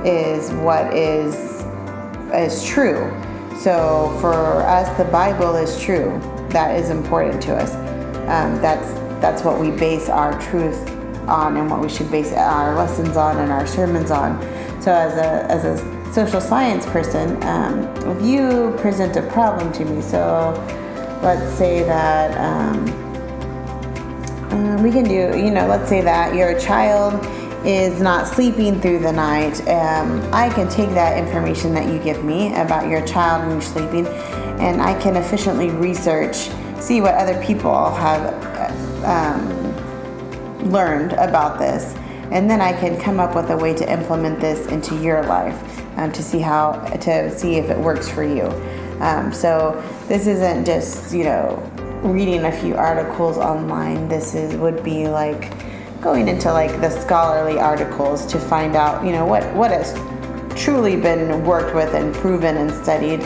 is 0.04 0.52
what 0.60 0.92
is 0.94 1.64
is 2.32 2.64
true. 2.64 3.10
So 3.58 4.16
for 4.20 4.62
us, 4.62 4.96
the 4.98 5.04
Bible 5.04 5.56
is 5.56 5.80
true. 5.80 6.20
That 6.50 6.78
is 6.78 6.90
important 6.90 7.42
to 7.44 7.56
us. 7.56 7.74
Um, 8.28 8.60
that's 8.60 8.92
that's 9.20 9.42
what 9.42 9.58
we 9.58 9.70
base 9.70 10.08
our 10.08 10.38
truth 10.40 10.88
on, 11.26 11.56
and 11.56 11.70
what 11.70 11.80
we 11.80 11.88
should 11.88 12.10
base 12.10 12.32
our 12.32 12.76
lessons 12.76 13.16
on 13.16 13.38
and 13.38 13.50
our 13.50 13.66
sermons 13.66 14.10
on. 14.10 14.38
So 14.86 14.92
as 14.92 15.16
a 15.16 15.50
as 15.50 15.64
a 15.64 16.12
social 16.12 16.40
science 16.40 16.86
person, 16.86 17.42
um, 17.42 17.80
if 18.06 18.24
you 18.24 18.72
present 18.78 19.16
a 19.16 19.22
problem 19.32 19.72
to 19.72 19.84
me, 19.84 20.00
so 20.00 20.54
let's 21.24 21.52
say 21.58 21.82
that. 21.82 22.38
Um, 22.38 22.86
um, 24.52 24.82
we 24.84 24.92
can 24.92 25.02
do, 25.02 25.36
you 25.36 25.50
know, 25.50 25.66
let's 25.66 25.88
say 25.88 26.02
that 26.02 26.36
your 26.36 26.56
child 26.60 27.14
is 27.66 28.00
not 28.00 28.28
sleeping 28.28 28.80
through 28.80 29.00
the 29.00 29.10
night. 29.10 29.60
Um, 29.62 30.22
I 30.32 30.50
can 30.50 30.68
take 30.68 30.90
that 30.90 31.18
information 31.18 31.74
that 31.74 31.92
you 31.92 31.98
give 31.98 32.24
me 32.24 32.54
about 32.54 32.88
your 32.88 33.04
child 33.04 33.42
and 33.42 33.50
your 33.50 33.62
sleeping, 33.62 34.06
and 34.06 34.80
I 34.80 34.96
can 35.02 35.16
efficiently 35.16 35.70
research, 35.70 36.48
see 36.78 37.00
what 37.00 37.14
other 37.14 37.44
people 37.44 37.90
have 37.90 39.04
um, 39.04 40.70
learned 40.70 41.14
about 41.14 41.58
this, 41.58 41.96
and 42.30 42.50
then 42.50 42.60
I 42.60 42.72
can 42.72 43.00
come 43.00 43.20
up 43.20 43.34
with 43.34 43.50
a 43.50 43.56
way 43.56 43.74
to 43.74 43.92
implement 43.92 44.40
this 44.40 44.66
into 44.66 45.00
your 45.00 45.22
life 45.24 45.58
um, 45.96 46.12
to 46.12 46.22
see 46.22 46.38
how 46.40 46.72
to 46.72 47.36
see 47.38 47.56
if 47.56 47.70
it 47.70 47.78
works 47.78 48.08
for 48.08 48.22
you. 48.22 48.44
Um, 49.00 49.32
so 49.32 49.82
this 50.08 50.26
isn't 50.26 50.64
just 50.64 51.14
you 51.14 51.24
know 51.24 51.56
reading 52.02 52.44
a 52.44 52.52
few 52.52 52.74
articles 52.76 53.38
online. 53.38 54.08
This 54.08 54.34
is 54.34 54.54
would 54.56 54.82
be 54.82 55.08
like 55.08 55.52
going 56.00 56.28
into 56.28 56.52
like 56.52 56.80
the 56.80 56.90
scholarly 56.90 57.58
articles 57.58 58.26
to 58.26 58.38
find 58.38 58.76
out, 58.76 59.04
you 59.04 59.12
know, 59.12 59.24
what 59.24 59.42
what 59.54 59.70
has 59.70 59.94
truly 60.58 60.96
been 60.96 61.44
worked 61.44 61.74
with 61.74 61.94
and 61.94 62.14
proven 62.14 62.56
and 62.56 62.70
studied, 62.70 63.20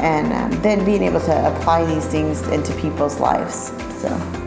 and 0.00 0.32
um, 0.32 0.62
then 0.62 0.84
being 0.84 1.02
able 1.02 1.20
to 1.20 1.56
apply 1.56 1.84
these 1.84 2.06
things 2.06 2.42
into 2.48 2.74
people's 2.80 3.18
lives. 3.20 3.72
So. 4.00 4.45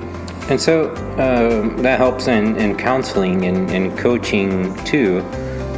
And 0.50 0.60
so 0.60 0.90
uh, 0.90 1.82
that 1.84 2.00
helps 2.00 2.28
in, 2.28 2.56
in 2.58 2.76
counseling 2.76 3.46
and, 3.46 3.70
and 3.70 3.96
coaching 3.98 4.76
too. 4.84 5.20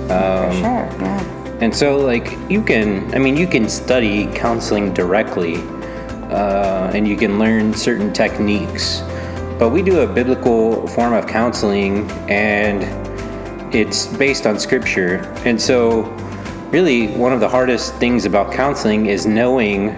Um, 0.09 0.49
For 0.49 0.53
sure, 0.53 0.89
yeah. 1.01 1.57
And 1.61 1.75
so, 1.75 1.97
like, 1.97 2.37
you 2.49 2.63
can, 2.63 3.13
I 3.13 3.19
mean, 3.19 3.37
you 3.37 3.45
can 3.45 3.69
study 3.69 4.27
counseling 4.33 4.93
directly 4.93 5.57
uh, 6.31 6.89
and 6.93 7.07
you 7.07 7.17
can 7.17 7.37
learn 7.37 7.73
certain 7.73 8.11
techniques. 8.13 9.01
But 9.59 9.69
we 9.69 9.83
do 9.83 9.99
a 9.99 10.07
biblical 10.07 10.87
form 10.87 11.13
of 11.13 11.27
counseling, 11.27 12.09
and 12.29 12.81
it's 13.75 14.07
based 14.07 14.47
on 14.47 14.57
scripture. 14.57 15.17
And 15.45 15.61
so, 15.61 16.03
really, 16.71 17.09
one 17.09 17.31
of 17.31 17.41
the 17.41 17.49
hardest 17.49 17.93
things 17.95 18.25
about 18.25 18.51
counseling 18.51 19.05
is 19.05 19.27
knowing 19.27 19.95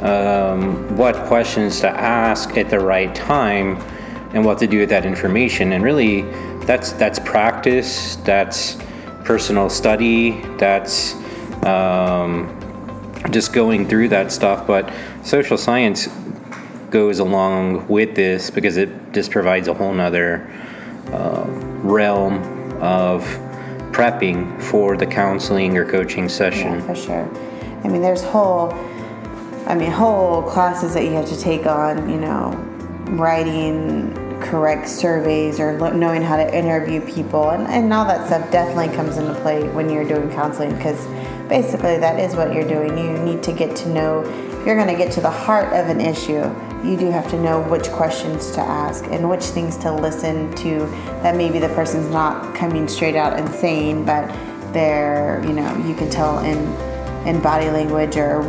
um, 0.00 0.96
what 0.96 1.14
questions 1.26 1.80
to 1.80 1.88
ask 1.88 2.56
at 2.56 2.70
the 2.70 2.78
right 2.78 3.14
time 3.14 3.76
and 4.34 4.44
what 4.44 4.58
to 4.58 4.66
do 4.66 4.80
with 4.80 4.88
that 4.90 5.06
information. 5.06 5.72
And 5.72 5.82
really, 5.82 6.22
that's 6.64 6.92
that's 6.92 7.18
practice. 7.18 8.16
That's 8.16 8.76
personal 9.24 9.68
study. 9.70 10.40
That's 10.58 11.14
um, 11.64 12.52
just 13.30 13.52
going 13.52 13.88
through 13.88 14.08
that 14.10 14.30
stuff. 14.32 14.66
But 14.66 14.92
social 15.22 15.56
science 15.56 16.08
goes 16.90 17.18
along 17.18 17.86
with 17.88 18.14
this 18.14 18.50
because 18.50 18.76
it 18.76 18.88
just 19.12 19.30
provides 19.30 19.68
a 19.68 19.74
whole 19.74 19.92
nother 19.92 20.48
uh, 21.12 21.44
realm 21.82 22.34
of 22.80 23.22
prepping 23.92 24.60
for 24.60 24.96
the 24.96 25.06
counseling 25.06 25.76
or 25.76 25.90
coaching 25.90 26.28
session. 26.28 26.74
Yeah, 26.74 26.86
for 26.86 26.94
sure. 26.94 27.30
I 27.84 27.88
mean, 27.88 28.02
there's 28.02 28.22
whole, 28.22 28.70
I 29.66 29.74
mean, 29.74 29.90
whole 29.90 30.42
classes 30.42 30.94
that 30.94 31.02
you 31.02 31.10
have 31.12 31.28
to 31.28 31.38
take 31.38 31.66
on, 31.66 32.08
you 32.08 32.18
know, 32.18 32.52
writing 33.10 34.14
correct 34.40 34.88
surveys 34.88 35.58
or 35.58 35.76
knowing 35.92 36.22
how 36.22 36.36
to 36.36 36.56
interview 36.56 37.00
people 37.00 37.50
and, 37.50 37.66
and 37.66 37.92
all 37.92 38.04
that 38.04 38.26
stuff 38.26 38.48
definitely 38.52 38.94
comes 38.94 39.16
into 39.16 39.34
play 39.40 39.68
when 39.70 39.90
you're 39.90 40.06
doing 40.06 40.30
counseling 40.30 40.74
because 40.76 41.04
basically 41.48 41.98
that 41.98 42.20
is 42.20 42.36
what 42.36 42.52
you're 42.52 42.68
doing. 42.68 42.96
You 42.96 43.18
need 43.24 43.42
to 43.42 43.52
get 43.52 43.74
to 43.76 43.88
know, 43.88 44.20
if 44.22 44.66
you're 44.66 44.76
going 44.76 44.88
to 44.88 44.96
get 44.96 45.10
to 45.14 45.20
the 45.20 45.30
heart 45.30 45.72
of 45.72 45.88
an 45.88 46.00
issue, 46.00 46.44
you 46.84 46.96
do 46.96 47.10
have 47.10 47.28
to 47.30 47.40
know 47.40 47.60
which 47.62 47.88
questions 47.88 48.52
to 48.52 48.60
ask 48.60 49.04
and 49.06 49.28
which 49.28 49.44
things 49.44 49.76
to 49.78 49.92
listen 49.92 50.54
to 50.56 50.78
that 51.22 51.34
maybe 51.34 51.58
the 51.58 51.70
person's 51.70 52.08
not 52.10 52.54
coming 52.54 52.86
straight 52.86 53.16
out 53.16 53.36
and 53.38 53.48
saying, 53.52 54.04
but 54.04 54.28
they're, 54.72 55.42
you 55.44 55.52
know, 55.52 55.76
you 55.86 55.94
can 55.94 56.08
tell 56.08 56.38
in, 56.40 56.58
in 57.26 57.40
body 57.40 57.68
language 57.70 58.16
or 58.16 58.42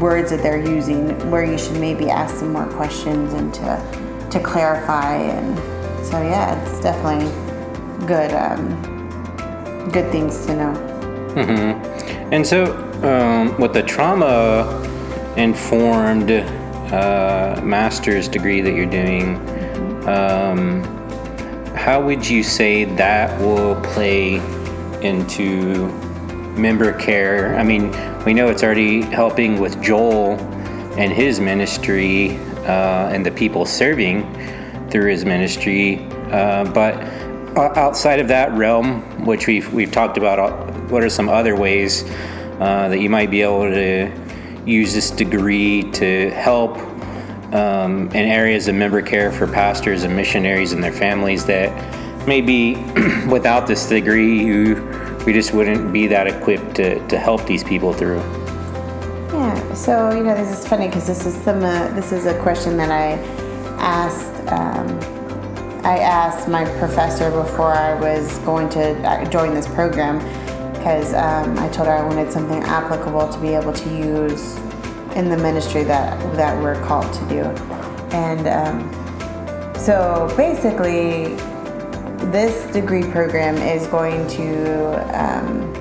words 0.00 0.30
that 0.30 0.42
they're 0.42 0.64
using 0.64 1.30
where 1.30 1.44
you 1.44 1.58
should 1.58 1.78
maybe 1.78 2.10
ask 2.10 2.36
some 2.36 2.52
more 2.52 2.66
questions 2.66 3.32
and 3.34 3.52
to, 3.54 4.28
to 4.30 4.40
clarify. 4.40 5.16
And 5.16 5.56
so, 6.04 6.22
yeah, 6.22 6.60
it's 6.62 6.80
definitely 6.80 7.30
good, 8.06 8.32
um, 8.32 9.90
good 9.90 10.10
things 10.10 10.46
to 10.46 10.56
know. 10.56 10.72
Mm-hmm. 11.34 12.32
And 12.32 12.46
so, 12.46 12.76
um, 13.02 13.58
with 13.60 13.72
the 13.72 13.82
trauma 13.82 14.80
informed 15.36 16.30
uh, 16.30 17.60
master's 17.62 18.28
degree 18.28 18.60
that 18.60 18.74
you're 18.74 18.86
doing, 18.86 19.36
um, 20.08 20.82
how 21.74 22.04
would 22.04 22.28
you 22.28 22.42
say 22.42 22.84
that 22.84 23.40
will 23.40 23.80
play 23.82 24.36
into 25.02 25.88
member 26.56 26.92
care? 26.92 27.56
I 27.56 27.64
mean, 27.64 27.92
we 28.24 28.32
know 28.32 28.48
it's 28.48 28.62
already 28.62 29.02
helping 29.02 29.58
with 29.58 29.82
Joel 29.82 30.38
and 30.96 31.12
his 31.12 31.40
ministry 31.40 32.36
uh, 32.66 33.10
and 33.10 33.26
the 33.26 33.32
people 33.32 33.66
serving 33.66 34.22
through 34.90 35.10
his 35.10 35.24
ministry, 35.24 36.06
uh, 36.30 36.64
but 36.72 36.94
outside 37.56 38.20
of 38.20 38.28
that 38.28 38.52
realm, 38.52 39.26
which 39.26 39.46
we've 39.46 39.72
we've 39.72 39.90
talked 39.90 40.16
about 40.18 40.70
what 40.90 41.02
are 41.02 41.10
some 41.10 41.28
other 41.28 41.56
ways 41.56 42.04
uh, 42.60 42.88
that 42.88 43.00
you 43.00 43.10
might 43.10 43.30
be 43.30 43.42
able 43.42 43.68
to 43.70 44.12
use 44.64 44.94
this 44.94 45.10
degree 45.10 45.82
to 45.90 46.30
help 46.30 46.78
um, 47.52 48.08
in 48.10 48.28
areas 48.28 48.68
of 48.68 48.74
member 48.74 49.02
care 49.02 49.32
for 49.32 49.46
pastors 49.46 50.04
and 50.04 50.14
missionaries 50.14 50.72
and 50.72 50.82
their 50.82 50.92
families 50.92 51.44
that 51.44 51.70
maybe 52.26 52.76
without 53.28 53.66
this 53.66 53.88
degree 53.88 54.42
you 54.44 54.76
we 55.26 55.32
just 55.32 55.52
wouldn't 55.52 55.92
be 55.92 56.06
that 56.06 56.26
equipped 56.26 56.74
to, 56.76 57.06
to 57.08 57.18
help 57.18 57.44
these 57.46 57.64
people 57.64 57.92
through 57.92 58.18
yeah 59.32 59.74
so 59.74 60.12
you 60.12 60.22
know 60.22 60.34
this 60.34 60.58
is 60.58 60.66
funny 60.66 60.86
because 60.86 61.06
this 61.06 61.26
is 61.26 61.34
some 61.42 61.62
uh, 61.64 61.88
this 61.94 62.12
is 62.12 62.26
a 62.26 62.38
question 62.40 62.76
that 62.76 62.90
i 62.90 63.12
asked 63.78 64.34
um, 64.52 64.86
i 65.84 65.98
asked 65.98 66.48
my 66.48 66.64
professor 66.78 67.30
before 67.30 67.72
i 67.72 67.94
was 68.00 68.38
going 68.40 68.68
to 68.68 68.94
uh, 69.08 69.24
join 69.30 69.54
this 69.54 69.66
program 69.68 70.18
because 70.82 71.14
um, 71.14 71.56
I 71.60 71.68
told 71.68 71.86
her 71.86 71.94
I 71.94 72.02
wanted 72.02 72.32
something 72.32 72.60
applicable 72.64 73.28
to 73.28 73.38
be 73.38 73.50
able 73.50 73.72
to 73.72 73.88
use 73.88 74.56
in 75.14 75.28
the 75.28 75.36
ministry 75.36 75.84
that 75.84 76.18
that 76.34 76.60
we're 76.60 76.82
called 76.82 77.12
to 77.12 77.20
do. 77.28 77.42
And 78.10 78.48
um, 78.48 79.74
so 79.76 80.34
basically, 80.36 81.36
this 82.30 82.70
degree 82.72 83.02
program 83.02 83.56
is 83.56 83.86
going 83.88 84.26
to 84.28 85.18
um, 85.18 85.72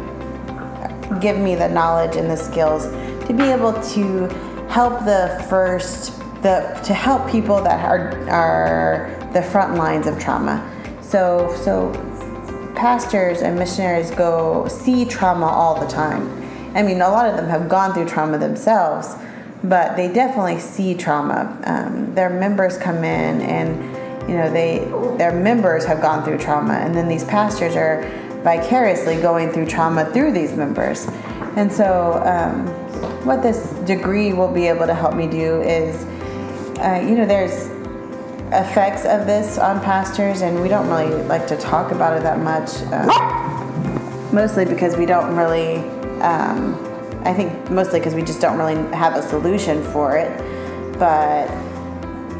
give 1.19 1.37
me 1.37 1.55
the 1.55 1.69
knowledge 1.69 2.15
and 2.15 2.29
the 2.29 2.37
skills 2.37 2.85
to 3.27 3.33
be 3.33 3.43
able 3.43 3.73
to 3.81 4.27
help 4.69 5.05
the 5.05 5.45
first 5.49 6.17
the 6.41 6.79
to 6.83 6.93
help 6.93 7.29
people 7.29 7.61
that 7.61 7.85
are 7.85 8.29
are 8.29 9.29
the 9.33 9.41
front 9.41 9.75
lines 9.75 10.07
of 10.07 10.19
trauma. 10.19 10.67
So 11.01 11.53
so 11.63 11.91
pastors 12.75 13.41
and 13.41 13.59
missionaries 13.59 14.11
go 14.11 14.67
see 14.67 15.05
trauma 15.05 15.45
all 15.45 15.79
the 15.79 15.87
time. 15.87 16.41
I 16.75 16.81
mean, 16.81 17.01
a 17.01 17.09
lot 17.09 17.27
of 17.27 17.35
them 17.35 17.49
have 17.49 17.67
gone 17.69 17.93
through 17.93 18.07
trauma 18.07 18.37
themselves, 18.37 19.13
but 19.63 19.95
they 19.95 20.11
definitely 20.11 20.59
see 20.59 20.95
trauma. 20.95 21.61
Um, 21.65 22.15
their 22.15 22.29
members 22.29 22.77
come 22.77 23.03
in, 23.03 23.41
and 23.41 23.90
you 24.27 24.35
know, 24.37 24.51
they 24.51 24.79
their 25.17 25.33
members 25.33 25.85
have 25.85 26.01
gone 26.01 26.23
through 26.23 26.37
trauma, 26.37 26.73
and 26.73 26.95
then 26.95 27.07
these 27.07 27.23
pastors 27.23 27.75
are 27.75 28.03
vicariously 28.43 29.21
going 29.21 29.51
through 29.51 29.67
trauma 29.67 30.05
through 30.11 30.31
these 30.31 30.53
members. 30.53 31.07
And 31.55 31.71
so, 31.71 32.21
um, 32.25 32.67
what 33.25 33.43
this 33.43 33.69
degree 33.85 34.33
will 34.33 34.51
be 34.51 34.67
able 34.67 34.87
to 34.87 34.93
help 34.93 35.15
me 35.15 35.27
do 35.27 35.61
is, 35.61 36.03
uh, 36.79 37.03
you 37.07 37.15
know, 37.15 37.25
there's 37.25 37.67
effects 38.53 39.05
of 39.05 39.25
this 39.25 39.57
on 39.57 39.79
pastors, 39.81 40.41
and 40.41 40.61
we 40.61 40.69
don't 40.69 40.87
really 40.87 41.23
like 41.23 41.47
to 41.47 41.57
talk 41.57 41.91
about 41.91 42.17
it 42.17 42.23
that 42.23 42.39
much, 42.39 42.69
uh, 42.91 44.31
mostly 44.33 44.65
because 44.65 44.95
we 44.97 45.05
don't 45.05 45.35
really. 45.35 45.77
Um, 46.21 46.87
I 47.23 47.33
think 47.33 47.69
mostly 47.69 47.99
because 47.99 48.15
we 48.15 48.23
just 48.23 48.41
don't 48.41 48.57
really 48.57 48.75
have 48.95 49.15
a 49.15 49.21
solution 49.21 49.83
for 49.91 50.17
it. 50.17 50.31
But 50.97 51.47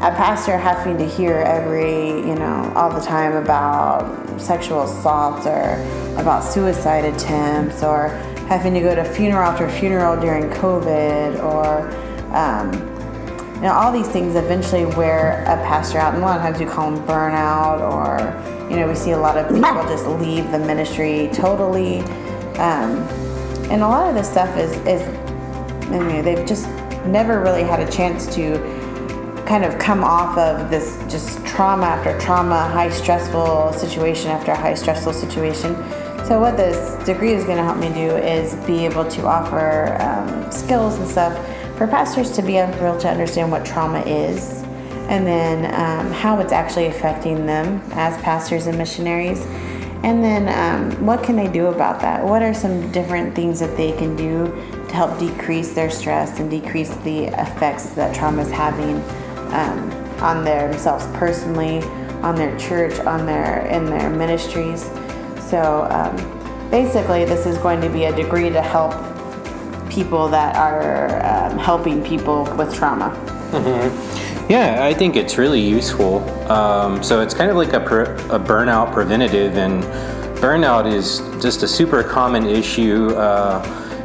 a 0.02 0.10
pastor 0.10 0.58
having 0.58 0.98
to 0.98 1.06
hear 1.06 1.36
every, 1.36 2.08
you 2.08 2.34
know, 2.34 2.72
all 2.74 2.92
the 2.92 3.00
time 3.00 3.36
about 3.36 4.40
sexual 4.40 4.82
assaults 4.82 5.46
or 5.46 5.74
about 6.20 6.42
suicide 6.42 7.04
attempts 7.04 7.84
or 7.84 8.08
having 8.48 8.74
to 8.74 8.80
go 8.80 8.96
to 8.96 9.04
funeral 9.04 9.44
after 9.44 9.70
funeral 9.70 10.20
during 10.20 10.50
COVID 10.50 11.40
or, 11.44 11.88
um, 12.34 12.72
you 13.54 13.62
know, 13.62 13.72
all 13.72 13.92
these 13.92 14.08
things 14.08 14.34
eventually 14.34 14.86
wear 14.86 15.42
a 15.42 15.56
pastor 15.68 15.98
out. 15.98 16.14
And 16.14 16.24
a 16.24 16.26
lot 16.26 16.36
of 16.36 16.42
times 16.42 16.58
we 16.58 16.66
call 16.66 16.90
them 16.90 17.06
burnout 17.06 17.80
or, 17.92 18.68
you 18.68 18.80
know, 18.80 18.88
we 18.88 18.96
see 18.96 19.12
a 19.12 19.18
lot 19.18 19.38
of 19.38 19.46
people 19.54 19.84
just 19.84 20.04
leave 20.20 20.50
the 20.50 20.58
ministry 20.58 21.30
totally. 21.32 22.00
Um, 22.58 23.06
and 23.70 23.82
a 23.82 23.88
lot 23.88 24.08
of 24.08 24.16
this 24.16 24.28
stuff 24.28 24.58
is, 24.58 24.72
is 24.84 25.00
I 25.92 26.00
mean, 26.00 26.24
they've 26.24 26.44
just 26.44 26.66
never 27.06 27.40
really 27.40 27.62
had 27.62 27.78
a 27.78 27.88
chance 27.88 28.26
to 28.34 28.81
kind 29.46 29.64
of 29.64 29.78
come 29.78 30.04
off 30.04 30.38
of 30.38 30.70
this 30.70 30.98
just 31.10 31.44
trauma 31.44 31.86
after 31.86 32.18
trauma, 32.20 32.68
high 32.68 32.90
stressful 32.90 33.72
situation 33.72 34.30
after 34.30 34.54
high 34.54 34.74
stressful 34.74 35.12
situation. 35.12 35.74
So 36.24 36.40
what 36.40 36.56
this 36.56 37.04
degree 37.04 37.32
is 37.32 37.44
going 37.44 37.56
to 37.56 37.64
help 37.64 37.78
me 37.78 37.88
do 37.88 38.16
is 38.16 38.54
be 38.66 38.84
able 38.84 39.04
to 39.10 39.26
offer 39.26 39.96
um, 40.00 40.50
skills 40.52 40.98
and 40.98 41.08
stuff 41.08 41.36
for 41.76 41.86
pastors 41.86 42.30
to 42.32 42.42
be 42.42 42.56
able 42.56 42.98
to 42.98 43.08
understand 43.08 43.50
what 43.50 43.66
trauma 43.66 44.00
is, 44.02 44.62
and 45.08 45.26
then 45.26 45.66
um, 45.74 46.12
how 46.12 46.38
it's 46.38 46.52
actually 46.52 46.86
affecting 46.86 47.44
them 47.44 47.82
as 47.92 48.16
pastors 48.22 48.66
and 48.66 48.78
missionaries, 48.78 49.44
and 50.04 50.22
then 50.22 50.48
um, 50.48 51.04
what 51.04 51.22
can 51.24 51.34
they 51.34 51.48
do 51.48 51.66
about 51.66 52.00
that? 52.00 52.24
What 52.24 52.42
are 52.42 52.54
some 52.54 52.90
different 52.92 53.34
things 53.34 53.58
that 53.60 53.76
they 53.76 53.92
can 53.92 54.14
do 54.16 54.46
to 54.88 54.94
help 54.94 55.18
decrease 55.18 55.72
their 55.72 55.90
stress 55.90 56.38
and 56.38 56.50
decrease 56.50 56.94
the 56.98 57.24
effects 57.40 57.90
that 57.90 58.14
trauma 58.14 58.42
is 58.42 58.50
having 58.50 59.02
um, 59.52 59.90
on 60.22 60.44
themselves 60.44 61.06
personally, 61.14 61.82
on 62.22 62.34
their 62.34 62.56
church, 62.58 62.98
on 63.00 63.26
their 63.26 63.66
in 63.66 63.84
their 63.86 64.10
ministries. 64.10 64.84
So 65.48 65.86
um, 65.90 66.70
basically, 66.70 67.24
this 67.24 67.46
is 67.46 67.58
going 67.58 67.80
to 67.80 67.88
be 67.88 68.04
a 68.04 68.14
degree 68.14 68.50
to 68.50 68.62
help 68.62 68.92
people 69.90 70.28
that 70.28 70.56
are 70.56 71.24
um, 71.26 71.58
helping 71.58 72.02
people 72.02 72.44
with 72.56 72.74
trauma. 72.74 73.10
Mm-hmm. 73.50 74.50
Yeah, 74.50 74.84
I 74.84 74.94
think 74.94 75.16
it's 75.16 75.38
really 75.38 75.60
useful. 75.60 76.20
Um, 76.50 77.02
so 77.02 77.20
it's 77.20 77.34
kind 77.34 77.50
of 77.50 77.56
like 77.56 77.74
a, 77.74 77.80
per, 77.80 78.04
a 78.30 78.38
burnout 78.38 78.92
preventative, 78.92 79.56
and 79.56 79.82
burnout 80.40 80.90
is 80.90 81.20
just 81.42 81.62
a 81.62 81.68
super 81.68 82.02
common 82.02 82.46
issue. 82.46 83.08
Uh, 83.10 83.62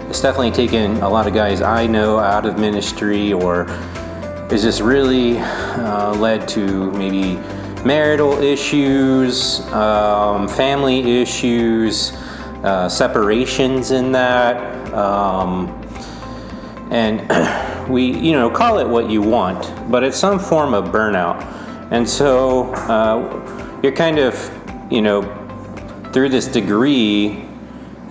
it's 0.10 0.22
definitely 0.22 0.52
taken 0.52 0.98
a 0.98 1.10
lot 1.10 1.28
of 1.28 1.34
guys 1.34 1.62
I 1.62 1.88
know 1.88 2.20
out 2.20 2.46
of 2.46 2.60
ministry 2.60 3.34
or 3.34 3.66
is 4.52 4.64
this 4.64 4.80
really 4.80 5.38
uh, 5.40 6.14
led 6.16 6.48
to 6.48 6.92
maybe 6.94 7.36
marital 7.86 8.42
issues, 8.42 9.60
um, 9.74 10.48
family 10.48 11.22
issues, 11.22 12.14
uh, 12.64 12.88
separations 12.88 13.92
in 13.92 14.12
that. 14.14 14.94
Um, 14.94 15.68
and 16.92 17.90
we, 17.90 18.06
you 18.06 18.32
know, 18.32 18.50
call 18.50 18.80
it 18.80 18.88
what 18.88 19.10
you 19.10 19.22
want, 19.22 19.92
but 19.92 20.04
it's 20.04 20.18
some 20.18 20.40
form 20.40 20.74
of 20.74 20.86
burnout. 20.86 21.42
And 21.92 22.08
so 22.08 22.74
uh, 22.74 23.80
you're 23.84 23.92
kind 23.92 24.18
of, 24.18 24.52
you 24.90 25.02
know, 25.02 25.22
through 26.14 26.30
this 26.30 26.48
degree, 26.48 27.46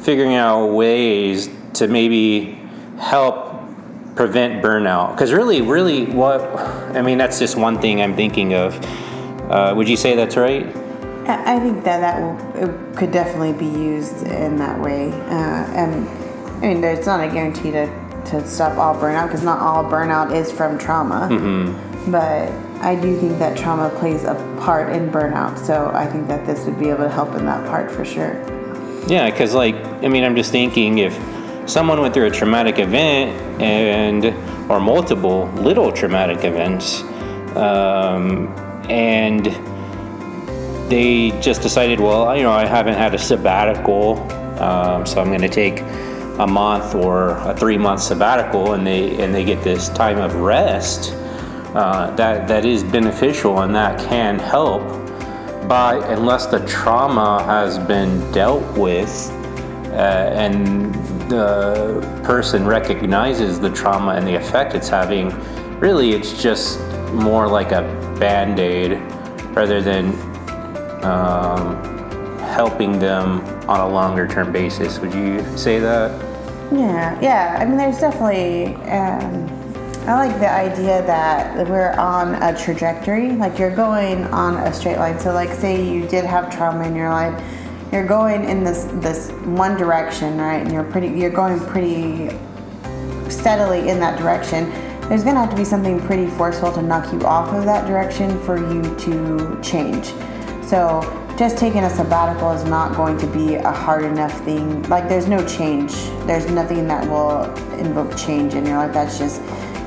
figuring 0.00 0.34
out 0.34 0.66
ways 0.66 1.48
to 1.74 1.88
maybe 1.88 2.60
help 2.98 3.45
prevent 4.16 4.64
burnout? 4.64 5.12
Because 5.12 5.32
really, 5.32 5.62
really, 5.62 6.06
what 6.06 6.40
I 6.96 7.02
mean, 7.02 7.18
that's 7.18 7.38
just 7.38 7.56
one 7.56 7.78
thing 7.80 8.00
I'm 8.02 8.16
thinking 8.16 8.54
of. 8.54 8.74
Uh, 9.50 9.74
would 9.76 9.88
you 9.88 9.96
say 9.96 10.16
that's 10.16 10.36
right? 10.36 10.66
I 11.28 11.58
think 11.58 11.84
that 11.84 12.00
that 12.00 12.20
will, 12.20 12.94
could 12.96 13.12
definitely 13.12 13.52
be 13.52 13.66
used 13.66 14.26
in 14.26 14.56
that 14.58 14.80
way. 14.80 15.10
Uh, 15.10 15.66
and 15.74 16.08
I 16.64 16.74
mean, 16.74 16.84
it's 16.84 17.06
not 17.06 17.20
a 17.20 17.32
guarantee 17.32 17.72
to, 17.72 17.86
to 18.26 18.46
stop 18.48 18.78
all 18.78 18.94
burnout 18.94 19.26
because 19.26 19.42
not 19.42 19.60
all 19.60 19.84
burnout 19.84 20.32
is 20.32 20.50
from 20.50 20.78
trauma. 20.78 21.28
Mm-hmm. 21.30 22.10
But 22.10 22.50
I 22.80 22.94
do 22.94 23.18
think 23.18 23.38
that 23.40 23.56
trauma 23.56 23.90
plays 23.98 24.22
a 24.22 24.34
part 24.60 24.92
in 24.92 25.10
burnout. 25.10 25.58
So 25.58 25.90
I 25.92 26.06
think 26.06 26.28
that 26.28 26.46
this 26.46 26.64
would 26.64 26.78
be 26.78 26.90
able 26.90 27.04
to 27.04 27.10
help 27.10 27.34
in 27.34 27.44
that 27.46 27.66
part 27.68 27.90
for 27.90 28.04
sure. 28.04 28.34
Yeah, 29.08 29.28
because, 29.30 29.54
like, 29.54 29.74
I 30.02 30.08
mean, 30.08 30.24
I'm 30.24 30.36
just 30.36 30.52
thinking 30.52 30.98
if 30.98 31.16
someone 31.66 32.00
went 32.00 32.14
through 32.14 32.26
a 32.26 32.30
traumatic 32.30 32.78
event 32.78 33.60
and 33.60 34.26
or 34.70 34.80
multiple 34.80 35.46
little 35.54 35.92
traumatic 35.92 36.44
events 36.44 37.02
um, 37.56 38.48
and 38.88 39.46
they 40.90 41.30
just 41.40 41.62
decided 41.62 42.00
well 42.00 42.36
you 42.36 42.42
know 42.42 42.52
i 42.52 42.64
haven't 42.64 42.94
had 42.94 43.14
a 43.14 43.18
sabbatical 43.18 44.18
um, 44.62 45.04
so 45.04 45.20
i'm 45.20 45.28
going 45.28 45.40
to 45.40 45.48
take 45.48 45.80
a 46.38 46.46
month 46.46 46.94
or 46.94 47.30
a 47.48 47.56
three 47.56 47.78
month 47.78 48.00
sabbatical 48.00 48.74
and 48.74 48.86
they 48.86 49.20
and 49.22 49.34
they 49.34 49.44
get 49.44 49.62
this 49.64 49.88
time 49.88 50.18
of 50.18 50.34
rest 50.36 51.14
uh, 51.76 52.10
that 52.16 52.48
that 52.48 52.64
is 52.64 52.82
beneficial 52.82 53.60
and 53.60 53.74
that 53.74 54.00
can 54.08 54.38
help. 54.38 54.82
But 55.68 56.08
unless 56.10 56.46
the 56.46 56.64
trauma 56.66 57.42
has 57.44 57.78
been 57.78 58.32
dealt 58.32 58.64
with 58.78 59.30
uh, 59.92 60.32
and 60.32 60.94
the 61.28 62.00
person 62.24 62.66
recognizes 62.66 63.58
the 63.58 63.70
trauma 63.70 64.12
and 64.12 64.26
the 64.26 64.34
effect 64.34 64.74
it's 64.74 64.88
having, 64.88 65.28
really 65.80 66.12
it's 66.12 66.40
just 66.42 66.80
more 67.12 67.48
like 67.48 67.72
a 67.72 67.82
band 68.18 68.58
aid 68.58 68.92
rather 69.54 69.80
than 69.80 70.06
um, 71.04 71.76
helping 72.38 72.98
them 72.98 73.40
on 73.68 73.80
a 73.80 73.88
longer 73.88 74.26
term 74.28 74.52
basis. 74.52 74.98
Would 74.98 75.14
you 75.14 75.44
say 75.56 75.78
that? 75.80 76.10
Yeah, 76.72 77.20
yeah. 77.20 77.56
I 77.60 77.64
mean, 77.64 77.76
there's 77.76 77.98
definitely. 77.98 78.74
Um, 78.90 79.52
I 80.08 80.28
like 80.28 80.38
the 80.38 80.48
idea 80.48 81.02
that 81.04 81.68
we're 81.68 81.90
on 81.94 82.40
a 82.40 82.56
trajectory, 82.56 83.32
like 83.32 83.58
you're 83.58 83.74
going 83.74 84.22
on 84.26 84.54
a 84.54 84.72
straight 84.72 84.98
line. 84.98 85.18
So, 85.18 85.32
like, 85.32 85.50
say 85.50 85.84
you 85.84 86.06
did 86.06 86.24
have 86.24 86.54
trauma 86.54 86.86
in 86.86 86.94
your 86.94 87.10
life 87.10 87.34
you're 87.96 88.06
going 88.06 88.44
in 88.44 88.62
this 88.62 88.84
this 89.00 89.30
one 89.46 89.76
direction, 89.78 90.36
right? 90.36 90.60
And 90.60 90.70
you're 90.70 90.84
pretty 90.84 91.08
you're 91.08 91.30
going 91.30 91.58
pretty 91.58 92.28
steadily 93.30 93.88
in 93.88 93.98
that 94.00 94.18
direction. 94.18 94.70
There's 95.08 95.24
gonna 95.24 95.40
have 95.40 95.48
to 95.50 95.56
be 95.56 95.64
something 95.64 95.98
pretty 96.00 96.26
forceful 96.26 96.70
to 96.72 96.82
knock 96.82 97.10
you 97.10 97.22
off 97.22 97.54
of 97.54 97.64
that 97.64 97.86
direction 97.86 98.38
for 98.44 98.58
you 98.58 98.82
to 98.96 99.58
change. 99.62 100.12
So 100.62 101.00
just 101.38 101.56
taking 101.56 101.84
a 101.84 101.90
sabbatical 101.90 102.50
is 102.50 102.64
not 102.64 102.94
going 102.96 103.16
to 103.18 103.26
be 103.28 103.54
a 103.54 103.72
hard 103.72 104.04
enough 104.04 104.44
thing. 104.44 104.82
Like 104.90 105.08
there's 105.08 105.26
no 105.26 105.46
change. 105.46 105.92
There's 106.26 106.50
nothing 106.50 106.86
that 106.88 107.08
will 107.08 107.44
invoke 107.78 108.14
change 108.16 108.54
in 108.54 108.66
your 108.66 108.76
life. 108.76 108.92
That's 108.92 109.18
just 109.18 109.40